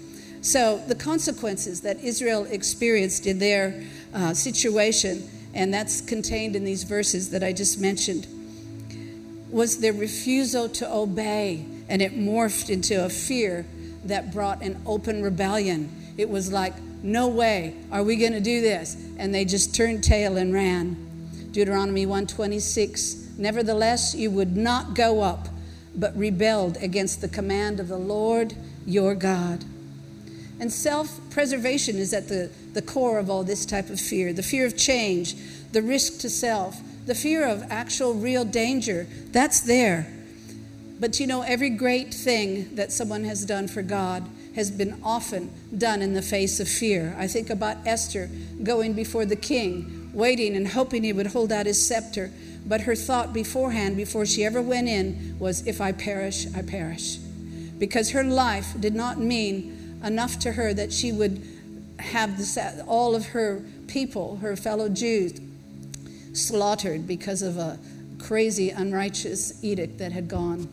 So, 0.41 0.77
the 0.87 0.93
consequences 0.93 1.81
that 1.81 2.03
Israel 2.03 2.45
experienced 2.45 3.25
in 3.25 3.39
their 3.39 3.83
uh, 4.13 4.35
situation, 4.35 5.27
and 5.55 5.73
that's 5.73 6.01
contained 6.01 6.55
in 6.55 6.63
these 6.63 6.83
verses 6.83 7.31
that 7.31 7.43
I 7.43 7.51
just 7.51 7.79
mentioned, 7.79 8.27
was 9.49 9.79
their 9.79 9.93
refusal 9.93 10.69
to 10.69 10.93
obey, 10.93 11.65
and 11.89 11.99
it 11.99 12.13
morphed 12.13 12.69
into 12.69 13.03
a 13.03 13.09
fear 13.09 13.65
that 14.03 14.31
brought 14.31 14.61
an 14.61 14.79
open 14.85 15.23
rebellion. 15.23 15.89
It 16.15 16.29
was 16.29 16.51
like, 16.51 16.75
no 17.05 17.27
way 17.27 17.75
are 17.91 18.03
we 18.03 18.15
going 18.15 18.33
to 18.33 18.41
do 18.41 18.61
this. 18.61 18.97
And 19.17 19.33
they 19.33 19.45
just 19.45 19.75
turned 19.75 20.03
tail 20.03 20.37
and 20.37 20.53
ran. 20.53 20.95
Deuteronomy 21.51 22.05
126 22.05 23.23
Nevertheless, 23.37 24.15
you 24.15 24.31
would 24.31 24.55
not 24.55 24.93
go 24.93 25.21
up 25.21 25.49
but 25.95 26.15
rebelled 26.17 26.77
against 26.77 27.21
the 27.21 27.27
command 27.27 27.79
of 27.79 27.87
the 27.87 27.97
Lord 27.97 28.53
your 28.85 29.15
God. 29.15 29.63
And 30.59 30.71
self 30.71 31.19
preservation 31.29 31.97
is 31.97 32.13
at 32.13 32.29
the, 32.29 32.49
the 32.73 32.81
core 32.81 33.19
of 33.19 33.29
all 33.29 33.43
this 33.43 33.65
type 33.65 33.89
of 33.89 33.99
fear 33.99 34.33
the 34.33 34.43
fear 34.43 34.65
of 34.65 34.77
change, 34.77 35.35
the 35.71 35.81
risk 35.81 36.19
to 36.21 36.29
self, 36.29 36.79
the 37.05 37.15
fear 37.15 37.47
of 37.47 37.63
actual 37.69 38.13
real 38.13 38.45
danger. 38.45 39.07
That's 39.31 39.59
there. 39.59 40.11
But 40.99 41.19
you 41.19 41.27
know, 41.27 41.41
every 41.41 41.69
great 41.69 42.13
thing 42.13 42.75
that 42.75 42.91
someone 42.91 43.25
has 43.25 43.45
done 43.45 43.67
for 43.67 43.81
God 43.81 44.27
has 44.55 44.71
been 44.71 44.99
often 45.03 45.51
done 45.77 46.01
in 46.01 46.13
the 46.13 46.21
face 46.21 46.59
of 46.59 46.67
fear. 46.67 47.15
I 47.17 47.27
think 47.27 47.49
about 47.49 47.77
Esther 47.85 48.29
going 48.63 48.93
before 48.93 49.25
the 49.25 49.35
king, 49.35 50.09
waiting 50.13 50.55
and 50.55 50.67
hoping 50.67 51.03
he 51.03 51.13
would 51.13 51.27
hold 51.27 51.51
out 51.51 51.65
his 51.65 51.85
scepter 51.85 52.31
but 52.65 52.81
her 52.81 52.95
thought 52.95 53.31
beforehand, 53.31 53.95
before 53.95 54.25
she 54.25 54.43
ever 54.43 54.61
went 54.61 54.87
in, 54.87 55.37
was, 55.37 55.65
If 55.67 55.79
I 55.79 55.91
perish, 55.91 56.47
I 56.55 56.63
perish. 56.63 57.17
Because 57.77 58.11
her 58.11 58.23
life 58.23 58.73
did 58.79 58.95
not 58.95 59.19
mean 59.19 59.99
enough 60.03 60.39
to 60.39 60.53
her 60.53 60.73
that 60.73 60.91
she 60.91 61.11
would 61.11 61.43
have 61.99 62.37
this, 62.37 62.57
all 62.87 63.15
of 63.15 63.27
her 63.27 63.61
people, 63.87 64.37
her 64.37 64.55
fellow 64.55 64.89
Jews, 64.89 65.39
slaughtered 66.33 67.07
because 67.07 67.41
of 67.41 67.57
a 67.57 67.77
crazy, 68.17 68.71
unrighteous 68.71 69.63
edict 69.63 69.99
that 69.99 70.11
had 70.11 70.27
gone. 70.27 70.67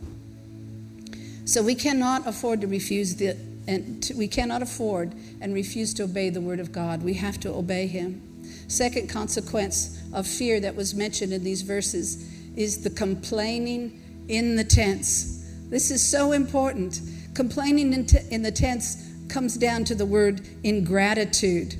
So 1.45 1.62
we 1.62 1.75
cannot 1.75 2.27
afford 2.27 2.62
to 2.62 2.66
refuse 2.66 3.16
the 3.16 3.37
and 3.66 4.11
we 4.16 4.29
cannot 4.29 4.62
afford 4.62 5.14
and 5.40 5.55
refuse 5.55 5.94
to 5.94 6.05
obey 6.05 6.31
the 6.31 6.40
word 6.40 6.61
of 6.61 6.72
God. 6.72 7.03
We 7.03 7.14
have 7.14 7.38
to 7.40 7.51
obey 7.51 7.87
him. 7.87 8.29
Second 8.68 9.09
consequence 9.09 10.01
of 10.12 10.27
fear 10.27 10.61
that 10.61 10.75
was 10.75 10.94
mentioned 10.94 11.33
in 11.33 11.44
these 11.44 11.62
verses 11.62 12.29
is 12.57 12.83
the 12.83 12.90
complaining 12.90 14.25
in 14.29 14.57
the 14.57 14.64
tents. 14.64 15.46
This 15.68 15.90
is 15.90 16.03
so 16.07 16.33
important. 16.33 17.01
Complaining 17.35 17.92
in, 17.92 18.07
t- 18.07 18.18
in 18.31 18.42
the 18.42 18.53
tents 18.53 19.11
comes 19.29 19.57
down 19.57 19.85
to 19.85 19.94
the 19.94 20.07
word 20.07 20.46
ingratitude. 20.62 21.75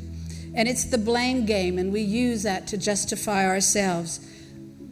And 0.55 0.69
it's 0.69 0.85
the 0.85 0.99
blame 0.99 1.47
game, 1.47 1.79
and 1.79 1.93
we 1.93 2.03
use 2.03 2.43
that 2.43 2.67
to 2.69 2.79
justify 2.79 3.47
ourselves. 3.47 4.19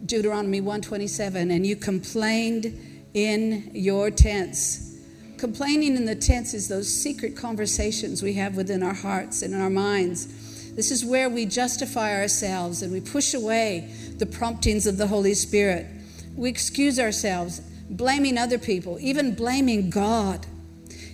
Deuteronomy 0.05 0.59
127, 0.59 1.51
and 1.51 1.65
you 1.65 1.75
complained 1.75 3.09
in 3.13 3.69
your 3.73 4.09
tents. 4.09 4.90
Complaining 5.41 5.97
in 5.97 6.05
the 6.05 6.13
tents 6.13 6.53
is 6.53 6.67
those 6.67 6.87
secret 6.87 7.35
conversations 7.35 8.21
we 8.21 8.33
have 8.33 8.55
within 8.55 8.83
our 8.83 8.93
hearts 8.93 9.41
and 9.41 9.55
in 9.55 9.59
our 9.59 9.71
minds. 9.71 10.71
This 10.75 10.91
is 10.91 11.03
where 11.03 11.31
we 11.31 11.47
justify 11.47 12.13
ourselves 12.13 12.83
and 12.83 12.93
we 12.93 13.01
push 13.01 13.33
away 13.33 13.91
the 14.19 14.27
promptings 14.27 14.85
of 14.85 14.97
the 14.97 15.07
Holy 15.07 15.33
Spirit. 15.33 15.87
We 16.35 16.47
excuse 16.47 16.99
ourselves, 16.99 17.59
blaming 17.89 18.37
other 18.37 18.59
people, 18.59 18.99
even 19.01 19.33
blaming 19.33 19.89
God. 19.89 20.45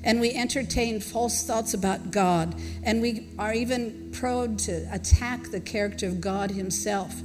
And 0.03 0.19
we 0.19 0.33
entertain 0.33 0.99
false 0.99 1.47
thoughts 1.47 1.73
about 1.73 2.11
God. 2.11 2.53
And 2.83 3.01
we 3.01 3.29
are 3.39 3.53
even 3.53 4.11
prone 4.11 4.57
to 4.57 4.89
attack 4.91 5.51
the 5.51 5.61
character 5.61 6.05
of 6.05 6.19
God 6.19 6.51
Himself. 6.51 7.15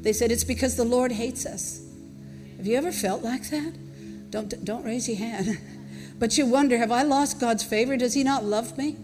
They 0.00 0.14
said 0.14 0.32
it's 0.32 0.42
because 0.42 0.74
the 0.74 0.84
Lord 0.84 1.12
hates 1.12 1.44
us. 1.44 1.86
Have 2.56 2.66
you 2.66 2.78
ever 2.78 2.92
felt 2.92 3.22
like 3.22 3.50
that? 3.50 3.74
Don't, 4.30 4.64
don't 4.64 4.86
raise 4.86 5.06
your 5.06 5.18
hand. 5.18 5.58
But 6.18 6.38
you 6.38 6.46
wonder, 6.46 6.78
have 6.78 6.92
I 6.92 7.02
lost 7.02 7.40
God's 7.40 7.62
favor? 7.62 7.96
Does 7.96 8.14
He 8.14 8.24
not 8.24 8.44
love 8.44 8.78
me? 8.78 8.96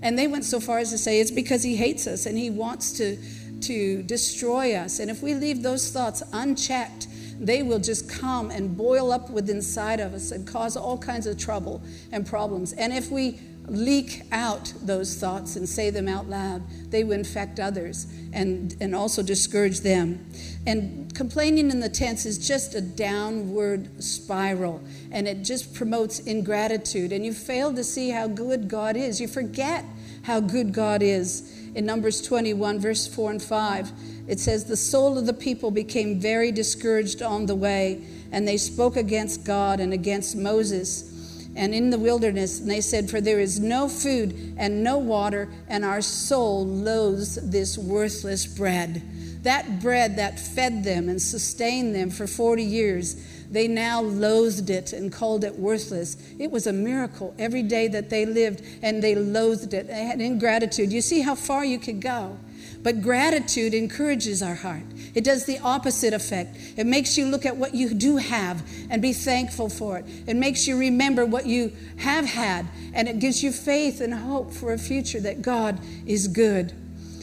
And 0.00 0.18
they 0.18 0.26
went 0.26 0.44
so 0.44 0.60
far 0.60 0.78
as 0.78 0.90
to 0.90 0.98
say 0.98 1.20
it's 1.20 1.30
because 1.30 1.62
He 1.62 1.76
hates 1.76 2.06
us 2.06 2.26
and 2.26 2.36
He 2.36 2.50
wants 2.50 2.92
to, 2.94 3.16
to 3.62 4.02
destroy 4.02 4.74
us. 4.74 4.98
And 4.98 5.10
if 5.10 5.22
we 5.22 5.34
leave 5.34 5.62
those 5.62 5.90
thoughts 5.90 6.22
unchecked, 6.32 7.08
they 7.38 7.62
will 7.62 7.78
just 7.78 8.08
come 8.08 8.50
and 8.50 8.76
boil 8.76 9.10
up 9.10 9.30
within 9.30 9.56
inside 9.56 10.00
of 10.00 10.14
us 10.14 10.30
and 10.30 10.46
cause 10.46 10.76
all 10.76 10.98
kinds 10.98 11.26
of 11.26 11.38
trouble 11.38 11.82
and 12.12 12.26
problems. 12.26 12.72
And 12.74 12.92
if 12.92 13.10
we 13.10 13.40
leak 13.68 14.22
out 14.32 14.72
those 14.82 15.16
thoughts 15.16 15.56
and 15.56 15.68
say 15.68 15.90
them 15.90 16.08
out 16.08 16.28
loud, 16.28 16.62
they 16.90 17.04
will 17.04 17.12
infect 17.12 17.60
others 17.60 18.06
and, 18.32 18.76
and 18.80 18.94
also 18.94 19.22
discourage 19.22 19.80
them. 19.80 20.26
And 20.66 21.14
complaining 21.14 21.70
in 21.70 21.80
the 21.80 21.88
tents 21.88 22.26
is 22.26 22.46
just 22.46 22.74
a 22.74 22.80
downward 22.80 24.02
spiral, 24.02 24.82
and 25.10 25.28
it 25.28 25.42
just 25.42 25.74
promotes 25.74 26.20
ingratitude. 26.20 27.12
And 27.12 27.24
you 27.24 27.32
fail 27.32 27.72
to 27.74 27.84
see 27.84 28.10
how 28.10 28.28
good 28.28 28.68
God 28.68 28.96
is. 28.96 29.20
You 29.20 29.28
forget 29.28 29.84
how 30.24 30.40
good 30.40 30.72
God 30.72 31.02
is. 31.02 31.58
In 31.74 31.86
Numbers 31.86 32.20
21, 32.20 32.80
verse 32.80 33.06
4 33.06 33.30
and 33.30 33.42
5, 33.42 33.92
it 34.28 34.38
says, 34.38 34.64
The 34.64 34.76
soul 34.76 35.18
of 35.18 35.26
the 35.26 35.32
people 35.32 35.70
became 35.70 36.20
very 36.20 36.52
discouraged 36.52 37.22
on 37.22 37.46
the 37.46 37.54
way, 37.54 38.04
and 38.30 38.46
they 38.46 38.58
spoke 38.58 38.96
against 38.96 39.44
God 39.44 39.80
and 39.80 39.92
against 39.92 40.36
Moses 40.36 41.11
and 41.56 41.74
in 41.74 41.90
the 41.90 41.98
wilderness. 41.98 42.60
And 42.60 42.70
they 42.70 42.80
said, 42.80 43.10
For 43.10 43.20
there 43.20 43.40
is 43.40 43.60
no 43.60 43.88
food 43.88 44.54
and 44.56 44.82
no 44.82 44.98
water, 44.98 45.48
and 45.68 45.84
our 45.84 46.00
soul 46.00 46.66
loathes 46.66 47.36
this 47.50 47.76
worthless 47.76 48.46
bread. 48.46 49.02
That 49.42 49.82
bread 49.82 50.16
that 50.16 50.38
fed 50.38 50.84
them 50.84 51.08
and 51.08 51.20
sustained 51.20 51.94
them 51.94 52.10
for 52.10 52.26
40 52.26 52.62
years, 52.62 53.16
they 53.50 53.68
now 53.68 54.00
loathed 54.00 54.70
it 54.70 54.92
and 54.92 55.12
called 55.12 55.44
it 55.44 55.58
worthless. 55.58 56.16
It 56.38 56.50
was 56.50 56.66
a 56.66 56.72
miracle 56.72 57.34
every 57.38 57.62
day 57.62 57.88
that 57.88 58.08
they 58.08 58.24
lived, 58.24 58.62
and 58.82 59.02
they 59.02 59.14
loathed 59.14 59.74
it. 59.74 59.88
They 59.88 60.04
had 60.04 60.20
ingratitude. 60.20 60.92
You 60.92 61.00
see 61.00 61.20
how 61.20 61.34
far 61.34 61.64
you 61.64 61.78
could 61.78 62.00
go. 62.00 62.38
But 62.82 63.02
gratitude 63.02 63.74
encourages 63.74 64.42
our 64.42 64.54
heart. 64.54 64.82
It 65.14 65.24
does 65.24 65.44
the 65.44 65.58
opposite 65.60 66.12
effect. 66.12 66.56
It 66.76 66.86
makes 66.86 67.16
you 67.16 67.26
look 67.26 67.46
at 67.46 67.56
what 67.56 67.74
you 67.74 67.94
do 67.94 68.16
have 68.16 68.62
and 68.90 69.00
be 69.00 69.12
thankful 69.12 69.68
for 69.68 69.98
it. 69.98 70.06
It 70.26 70.36
makes 70.36 70.66
you 70.66 70.78
remember 70.78 71.24
what 71.24 71.46
you 71.46 71.72
have 71.98 72.24
had, 72.24 72.66
and 72.94 73.08
it 73.08 73.18
gives 73.18 73.42
you 73.42 73.52
faith 73.52 74.00
and 74.00 74.12
hope 74.12 74.52
for 74.52 74.72
a 74.72 74.78
future 74.78 75.20
that 75.20 75.42
God 75.42 75.78
is 76.06 76.28
good. 76.28 76.74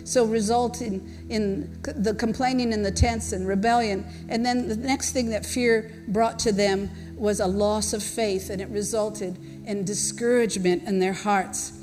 So, 0.06 0.26
resulting 0.26 1.08
in 1.30 1.80
the 1.84 2.16
complaining 2.16 2.74
in 2.74 2.82
the 2.82 2.92
tents 2.92 3.32
and 3.32 3.48
rebellion. 3.48 4.06
And 4.28 4.44
then 4.44 4.68
the 4.68 4.76
next 4.76 5.12
thing 5.12 5.30
that 5.30 5.46
fear 5.46 6.04
brought 6.08 6.40
to 6.40 6.52
them 6.52 6.90
was 7.16 7.40
a 7.40 7.46
loss 7.46 7.94
of 7.94 8.02
faith, 8.02 8.50
and 8.50 8.60
it 8.60 8.70
resulted 8.70 9.38
in 9.68 9.86
discouragement 9.86 10.84
in 10.84 10.98
their 10.98 11.14
hearts. 11.14 11.79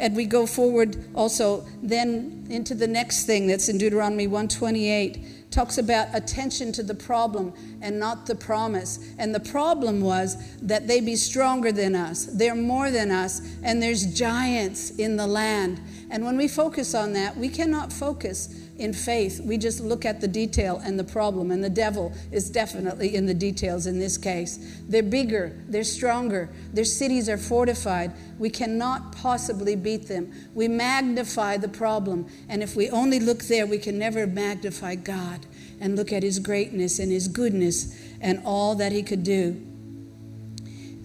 And 0.00 0.16
we 0.16 0.24
go 0.24 0.46
forward 0.46 0.96
also 1.14 1.66
then 1.82 2.46
into 2.48 2.74
the 2.74 2.88
next 2.88 3.26
thing 3.26 3.46
that's 3.46 3.68
in 3.68 3.76
Deuteronomy 3.78 4.26
128 4.26 5.50
talks 5.50 5.78
about 5.78 6.08
attention 6.14 6.72
to 6.72 6.82
the 6.82 6.94
problem 6.94 7.52
and 7.82 7.98
not 7.98 8.26
the 8.26 8.34
promise. 8.34 8.98
And 9.18 9.34
the 9.34 9.40
problem 9.40 10.00
was 10.00 10.36
that 10.62 10.86
they 10.86 11.00
be 11.00 11.16
stronger 11.16 11.70
than 11.72 11.94
us. 11.94 12.24
They're 12.26 12.54
more 12.54 12.90
than 12.90 13.10
us, 13.10 13.40
and 13.62 13.82
there's 13.82 14.06
giants 14.14 14.90
in 14.90 15.16
the 15.16 15.26
land. 15.26 15.80
And 16.10 16.24
when 16.24 16.36
we 16.36 16.48
focus 16.48 16.94
on 16.94 17.12
that, 17.14 17.36
we 17.36 17.48
cannot 17.48 17.92
focus 17.92 18.54
in 18.80 18.92
faith, 18.92 19.40
we 19.40 19.58
just 19.58 19.80
look 19.80 20.04
at 20.04 20.20
the 20.20 20.28
detail 20.28 20.80
and 20.82 20.98
the 20.98 21.04
problem, 21.04 21.50
and 21.50 21.62
the 21.62 21.70
devil 21.70 22.12
is 22.32 22.50
definitely 22.50 23.14
in 23.14 23.26
the 23.26 23.34
details 23.34 23.86
in 23.86 23.98
this 23.98 24.16
case. 24.16 24.58
They're 24.88 25.02
bigger, 25.02 25.62
they're 25.68 25.84
stronger, 25.84 26.48
their 26.72 26.84
cities 26.84 27.28
are 27.28 27.38
fortified. 27.38 28.12
We 28.38 28.50
cannot 28.50 29.14
possibly 29.14 29.76
beat 29.76 30.08
them. 30.08 30.32
We 30.54 30.66
magnify 30.66 31.58
the 31.58 31.68
problem, 31.68 32.26
and 32.48 32.62
if 32.62 32.74
we 32.74 32.90
only 32.90 33.20
look 33.20 33.42
there, 33.44 33.66
we 33.66 33.78
can 33.78 33.98
never 33.98 34.26
magnify 34.26 34.94
God 34.96 35.46
and 35.80 35.96
look 35.96 36.12
at 36.12 36.22
his 36.22 36.38
greatness 36.38 36.98
and 36.98 37.12
his 37.12 37.28
goodness 37.28 37.94
and 38.20 38.40
all 38.44 38.74
that 38.76 38.92
he 38.92 39.02
could 39.02 39.22
do. 39.22 39.66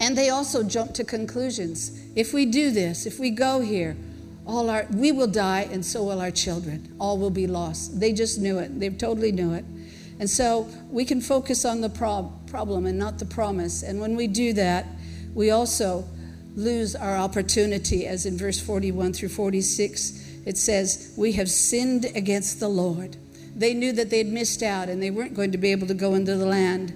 And 0.00 0.16
they 0.16 0.28
also 0.28 0.62
jump 0.62 0.94
to 0.94 1.04
conclusions. 1.04 1.98
If 2.14 2.32
we 2.32 2.46
do 2.46 2.70
this, 2.70 3.06
if 3.06 3.18
we 3.18 3.30
go 3.30 3.60
here, 3.60 3.96
all 4.46 4.70
our 4.70 4.86
we 4.92 5.12
will 5.12 5.26
die 5.26 5.68
and 5.70 5.84
so 5.84 6.04
will 6.04 6.20
our 6.20 6.30
children. 6.30 6.94
All 6.98 7.18
will 7.18 7.30
be 7.30 7.46
lost. 7.46 7.98
They 7.98 8.12
just 8.12 8.38
knew 8.38 8.58
it. 8.58 8.78
They 8.78 8.90
totally 8.90 9.32
knew 9.32 9.52
it. 9.52 9.64
And 10.18 10.30
so 10.30 10.68
we 10.90 11.04
can 11.04 11.20
focus 11.20 11.64
on 11.64 11.80
the 11.80 11.90
prob- 11.90 12.48
problem 12.48 12.86
and 12.86 12.98
not 12.98 13.18
the 13.18 13.26
promise. 13.26 13.82
And 13.82 14.00
when 14.00 14.16
we 14.16 14.26
do 14.26 14.52
that 14.54 14.86
we 15.34 15.50
also 15.50 16.04
lose 16.54 16.96
our 16.96 17.16
opportunity 17.16 18.06
as 18.06 18.24
in 18.24 18.38
verse 18.38 18.58
41 18.58 19.12
through 19.12 19.28
46 19.28 20.24
it 20.46 20.56
says 20.56 21.12
we 21.16 21.32
have 21.32 21.50
sinned 21.50 22.06
against 22.14 22.60
the 22.60 22.68
lord. 22.68 23.16
They 23.54 23.74
knew 23.74 23.92
that 23.92 24.10
they'd 24.10 24.32
missed 24.32 24.62
out 24.62 24.88
and 24.88 25.02
they 25.02 25.10
weren't 25.10 25.34
going 25.34 25.52
to 25.52 25.58
be 25.58 25.72
able 25.72 25.86
to 25.88 25.94
go 25.94 26.14
into 26.14 26.36
the 26.36 26.46
land 26.46 26.94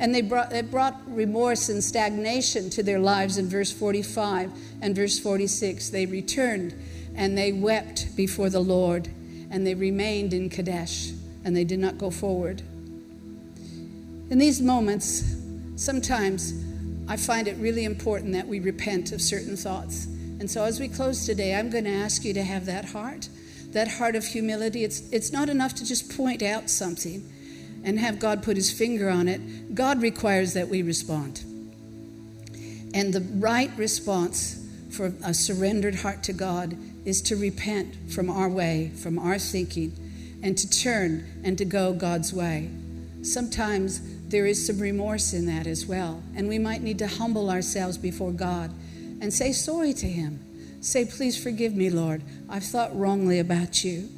and 0.00 0.14
they 0.14 0.22
brought, 0.22 0.50
it 0.50 0.70
brought 0.70 0.98
remorse 1.06 1.68
and 1.68 1.84
stagnation 1.84 2.70
to 2.70 2.82
their 2.82 2.98
lives 2.98 3.36
in 3.36 3.48
verse 3.48 3.70
45 3.70 4.50
and 4.80 4.96
verse 4.96 5.18
46. 5.18 5.90
They 5.90 6.06
returned 6.06 6.74
and 7.14 7.36
they 7.36 7.52
wept 7.52 8.16
before 8.16 8.48
the 8.48 8.60
Lord, 8.60 9.08
and 9.50 9.66
they 9.66 9.74
remained 9.74 10.32
in 10.32 10.48
Kadesh, 10.48 11.10
and 11.44 11.54
they 11.54 11.64
did 11.64 11.78
not 11.78 11.98
go 11.98 12.10
forward. 12.10 12.62
In 14.30 14.38
these 14.38 14.62
moments, 14.62 15.36
sometimes 15.76 16.54
I 17.06 17.16
find 17.16 17.46
it 17.46 17.56
really 17.58 17.84
important 17.84 18.32
that 18.32 18.46
we 18.46 18.60
repent 18.60 19.12
of 19.12 19.20
certain 19.20 19.56
thoughts. 19.56 20.06
And 20.06 20.50
so 20.50 20.64
as 20.64 20.80
we 20.80 20.88
close 20.88 21.26
today, 21.26 21.54
I'm 21.54 21.68
going 21.68 21.84
to 21.84 21.90
ask 21.90 22.24
you 22.24 22.32
to 22.32 22.42
have 22.42 22.64
that 22.66 22.86
heart, 22.86 23.28
that 23.72 23.88
heart 23.88 24.14
of 24.16 24.24
humility. 24.24 24.84
It's, 24.84 25.10
it's 25.10 25.30
not 25.30 25.50
enough 25.50 25.74
to 25.74 25.84
just 25.84 26.16
point 26.16 26.42
out 26.42 26.70
something 26.70 27.30
and 27.84 27.98
have 27.98 28.18
God 28.18 28.42
put 28.42 28.56
his 28.56 28.70
finger 28.70 29.08
on 29.08 29.28
it, 29.28 29.74
God 29.74 30.02
requires 30.02 30.54
that 30.54 30.68
we 30.68 30.82
respond. 30.82 31.42
And 32.92 33.12
the 33.12 33.20
right 33.20 33.70
response 33.76 34.66
for 34.90 35.12
a 35.24 35.32
surrendered 35.32 35.96
heart 35.96 36.22
to 36.24 36.32
God 36.32 36.76
is 37.04 37.22
to 37.22 37.36
repent 37.36 37.94
from 38.12 38.28
our 38.28 38.48
way, 38.48 38.90
from 38.96 39.18
our 39.18 39.38
thinking, 39.38 39.92
and 40.42 40.56
to 40.58 40.68
turn 40.68 41.24
and 41.44 41.56
to 41.58 41.64
go 41.64 41.92
God's 41.92 42.32
way. 42.32 42.70
Sometimes 43.22 44.00
there 44.28 44.46
is 44.46 44.66
some 44.66 44.78
remorse 44.78 45.32
in 45.32 45.46
that 45.46 45.66
as 45.66 45.86
well, 45.86 46.22
and 46.34 46.48
we 46.48 46.58
might 46.58 46.82
need 46.82 46.98
to 46.98 47.06
humble 47.06 47.50
ourselves 47.50 47.98
before 47.98 48.32
God 48.32 48.70
and 49.20 49.32
say 49.32 49.52
sorry 49.52 49.92
to 49.94 50.06
Him. 50.06 50.40
Say, 50.80 51.04
Please 51.04 51.42
forgive 51.42 51.74
me, 51.74 51.90
Lord. 51.90 52.22
I've 52.48 52.64
thought 52.64 52.96
wrongly 52.96 53.38
about 53.38 53.84
you. 53.84 54.08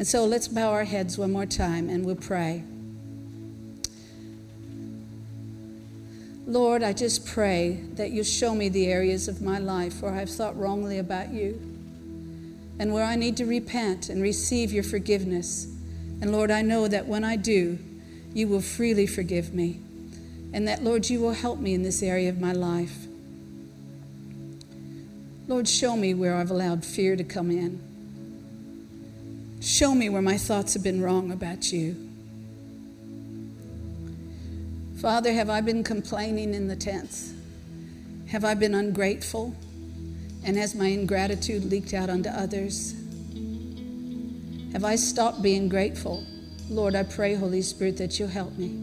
And 0.00 0.08
so 0.08 0.24
let's 0.24 0.48
bow 0.48 0.70
our 0.70 0.84
heads 0.84 1.18
one 1.18 1.30
more 1.30 1.44
time 1.44 1.90
and 1.90 2.06
we'll 2.06 2.16
pray. 2.16 2.64
Lord, 6.46 6.82
I 6.82 6.94
just 6.94 7.26
pray 7.26 7.84
that 7.96 8.10
you 8.10 8.24
show 8.24 8.54
me 8.54 8.70
the 8.70 8.86
areas 8.86 9.28
of 9.28 9.42
my 9.42 9.58
life 9.58 10.00
where 10.00 10.14
I've 10.14 10.30
thought 10.30 10.56
wrongly 10.56 10.96
about 10.96 11.34
you 11.34 11.60
and 12.78 12.94
where 12.94 13.04
I 13.04 13.14
need 13.14 13.36
to 13.36 13.44
repent 13.44 14.08
and 14.08 14.22
receive 14.22 14.72
your 14.72 14.84
forgiveness. 14.84 15.66
And 16.22 16.32
Lord, 16.32 16.50
I 16.50 16.62
know 16.62 16.88
that 16.88 17.04
when 17.04 17.22
I 17.22 17.36
do, 17.36 17.78
you 18.32 18.48
will 18.48 18.62
freely 18.62 19.06
forgive 19.06 19.52
me. 19.52 19.80
And 20.54 20.66
that, 20.66 20.82
Lord, 20.82 21.10
you 21.10 21.20
will 21.20 21.34
help 21.34 21.58
me 21.58 21.74
in 21.74 21.82
this 21.82 22.02
area 22.02 22.30
of 22.30 22.40
my 22.40 22.52
life. 22.52 23.06
Lord, 25.46 25.68
show 25.68 25.94
me 25.94 26.14
where 26.14 26.36
I've 26.36 26.50
allowed 26.50 26.86
fear 26.86 27.16
to 27.16 27.22
come 27.22 27.50
in. 27.50 27.89
Show 29.60 29.94
me 29.94 30.08
where 30.08 30.22
my 30.22 30.38
thoughts 30.38 30.72
have 30.74 30.82
been 30.82 31.02
wrong 31.02 31.30
about 31.30 31.70
you. 31.70 31.94
Father, 35.00 35.32
have 35.32 35.50
I 35.50 35.60
been 35.60 35.84
complaining 35.84 36.54
in 36.54 36.68
the 36.68 36.76
tents? 36.76 37.34
Have 38.28 38.44
I 38.44 38.54
been 38.54 38.74
ungrateful? 38.74 39.54
And 40.44 40.56
has 40.56 40.74
my 40.74 40.86
ingratitude 40.86 41.64
leaked 41.64 41.92
out 41.92 42.08
onto 42.08 42.30
others? 42.30 42.94
Have 44.72 44.84
I 44.84 44.96
stopped 44.96 45.42
being 45.42 45.68
grateful? 45.68 46.24
Lord, 46.70 46.94
I 46.94 47.02
pray, 47.02 47.34
Holy 47.34 47.60
Spirit, 47.60 47.98
that 47.98 48.18
you'll 48.18 48.28
help 48.28 48.56
me. 48.56 48.78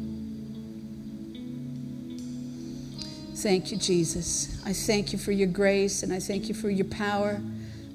Thank 3.38 3.72
you, 3.72 3.78
Jesus. 3.78 4.62
I 4.66 4.74
thank 4.74 5.14
you 5.14 5.18
for 5.18 5.32
your 5.32 5.48
grace 5.48 6.04
and 6.04 6.12
I 6.12 6.20
thank 6.20 6.50
you 6.50 6.54
for 6.54 6.70
your 6.70 6.86
power. 6.86 7.42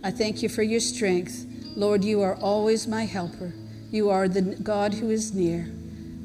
I 0.02 0.10
thank 0.10 0.42
you 0.42 0.48
for 0.48 0.62
your 0.62 0.80
strength. 0.80 1.46
Lord, 1.74 2.04
you 2.04 2.20
are 2.20 2.36
always 2.36 2.86
my 2.86 3.04
helper. 3.04 3.52
You 3.90 4.10
are 4.10 4.28
the 4.28 4.42
God 4.42 4.94
who 4.94 5.10
is 5.10 5.34
near, 5.34 5.70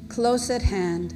close 0.09 0.49
at 0.49 0.61
hand. 0.61 1.13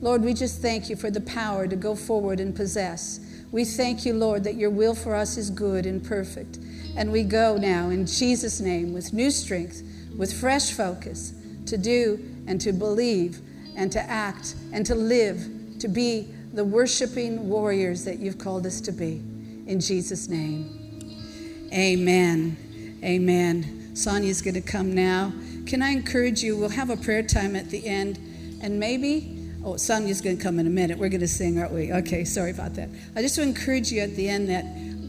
Lord, 0.00 0.22
we 0.22 0.32
just 0.32 0.62
thank 0.62 0.88
you 0.88 0.96
for 0.96 1.10
the 1.10 1.20
power 1.20 1.66
to 1.66 1.76
go 1.76 1.94
forward 1.94 2.40
and 2.40 2.54
possess. 2.54 3.20
We 3.52 3.64
thank 3.64 4.06
you, 4.06 4.14
Lord, 4.14 4.44
that 4.44 4.54
your 4.54 4.70
will 4.70 4.94
for 4.94 5.14
us 5.14 5.36
is 5.36 5.50
good 5.50 5.84
and 5.84 6.02
perfect. 6.02 6.58
And 6.96 7.12
we 7.12 7.22
go 7.22 7.56
now 7.56 7.90
in 7.90 8.06
Jesus' 8.06 8.60
name 8.60 8.92
with 8.92 9.12
new 9.12 9.30
strength, 9.30 9.82
with 10.16 10.32
fresh 10.32 10.72
focus 10.72 11.34
to 11.66 11.76
do 11.76 12.18
and 12.46 12.60
to 12.60 12.72
believe 12.72 13.40
and 13.76 13.92
to 13.92 14.00
act 14.00 14.54
and 14.72 14.84
to 14.86 14.94
live, 14.94 15.46
to 15.80 15.88
be 15.88 16.32
the 16.52 16.64
worshiping 16.64 17.48
warriors 17.48 18.04
that 18.04 18.18
you've 18.18 18.38
called 18.38 18.66
us 18.66 18.80
to 18.82 18.92
be. 18.92 19.22
In 19.66 19.80
Jesus' 19.80 20.28
name. 20.28 20.76
Amen. 21.72 22.69
Amen. 23.02 23.96
Sonia's 23.96 24.42
going 24.42 24.54
to 24.54 24.60
come 24.60 24.94
now. 24.94 25.32
Can 25.66 25.82
I 25.82 25.90
encourage 25.90 26.42
you? 26.42 26.56
We'll 26.56 26.68
have 26.68 26.90
a 26.90 26.96
prayer 26.96 27.22
time 27.22 27.56
at 27.56 27.70
the 27.70 27.86
end, 27.86 28.18
and 28.62 28.78
maybe, 28.78 29.38
oh, 29.64 29.76
Sonia's 29.76 30.20
going 30.20 30.36
to 30.36 30.42
come 30.42 30.58
in 30.58 30.66
a 30.66 30.70
minute. 30.70 30.98
We're 30.98 31.08
going 31.08 31.20
to 31.20 31.28
sing, 31.28 31.58
aren't 31.58 31.72
we? 31.72 31.92
Okay, 31.92 32.24
sorry 32.24 32.50
about 32.50 32.74
that. 32.74 32.90
I 33.16 33.22
just 33.22 33.38
encourage 33.38 33.90
you 33.90 34.00
at 34.00 34.16
the 34.16 34.28
end 34.28 34.48
that 34.48 34.64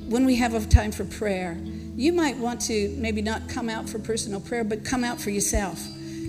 when 0.10 0.26
we 0.26 0.36
have 0.38 0.54
a 0.54 0.66
time 0.66 0.92
for 0.92 1.04
prayer, 1.04 1.58
you 1.96 2.14
might 2.14 2.38
want 2.38 2.62
to 2.62 2.96
maybe 2.98 3.22
not 3.22 3.50
come 3.50 3.70
out 3.70 3.90
for 3.90 4.00
personal 4.00 4.40
prayer, 4.40 4.64
but 4.64 4.86
come 4.86 5.04
out 5.04 5.20
for 5.20 5.30
yourself. 5.30 5.86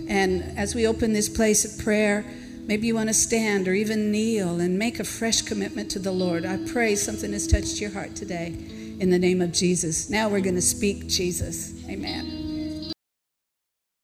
And 0.08 0.58
as 0.58 0.74
we 0.74 0.86
open 0.86 1.12
this 1.12 1.28
place 1.28 1.64
of 1.64 1.84
prayer, 1.84 2.24
maybe 2.66 2.88
you 2.88 2.94
want 2.94 3.08
to 3.08 3.14
stand 3.14 3.68
or 3.68 3.72
even 3.72 4.10
kneel 4.10 4.60
and 4.60 4.78
make 4.78 4.98
a 4.98 5.04
fresh 5.04 5.42
commitment 5.42 5.90
to 5.92 6.00
the 6.00 6.12
Lord. 6.12 6.44
I 6.44 6.58
pray 6.72 6.96
something 6.96 7.32
has 7.32 7.46
touched 7.46 7.80
your 7.80 7.90
heart 7.90 8.16
today 8.16 8.56
in 9.00 9.10
the 9.10 9.18
name 9.18 9.40
of 9.40 9.52
Jesus. 9.52 10.10
Now 10.10 10.28
we're 10.28 10.40
going 10.40 10.54
to 10.54 10.62
speak 10.62 11.06
Jesus. 11.06 11.72
Amen. 11.88 12.41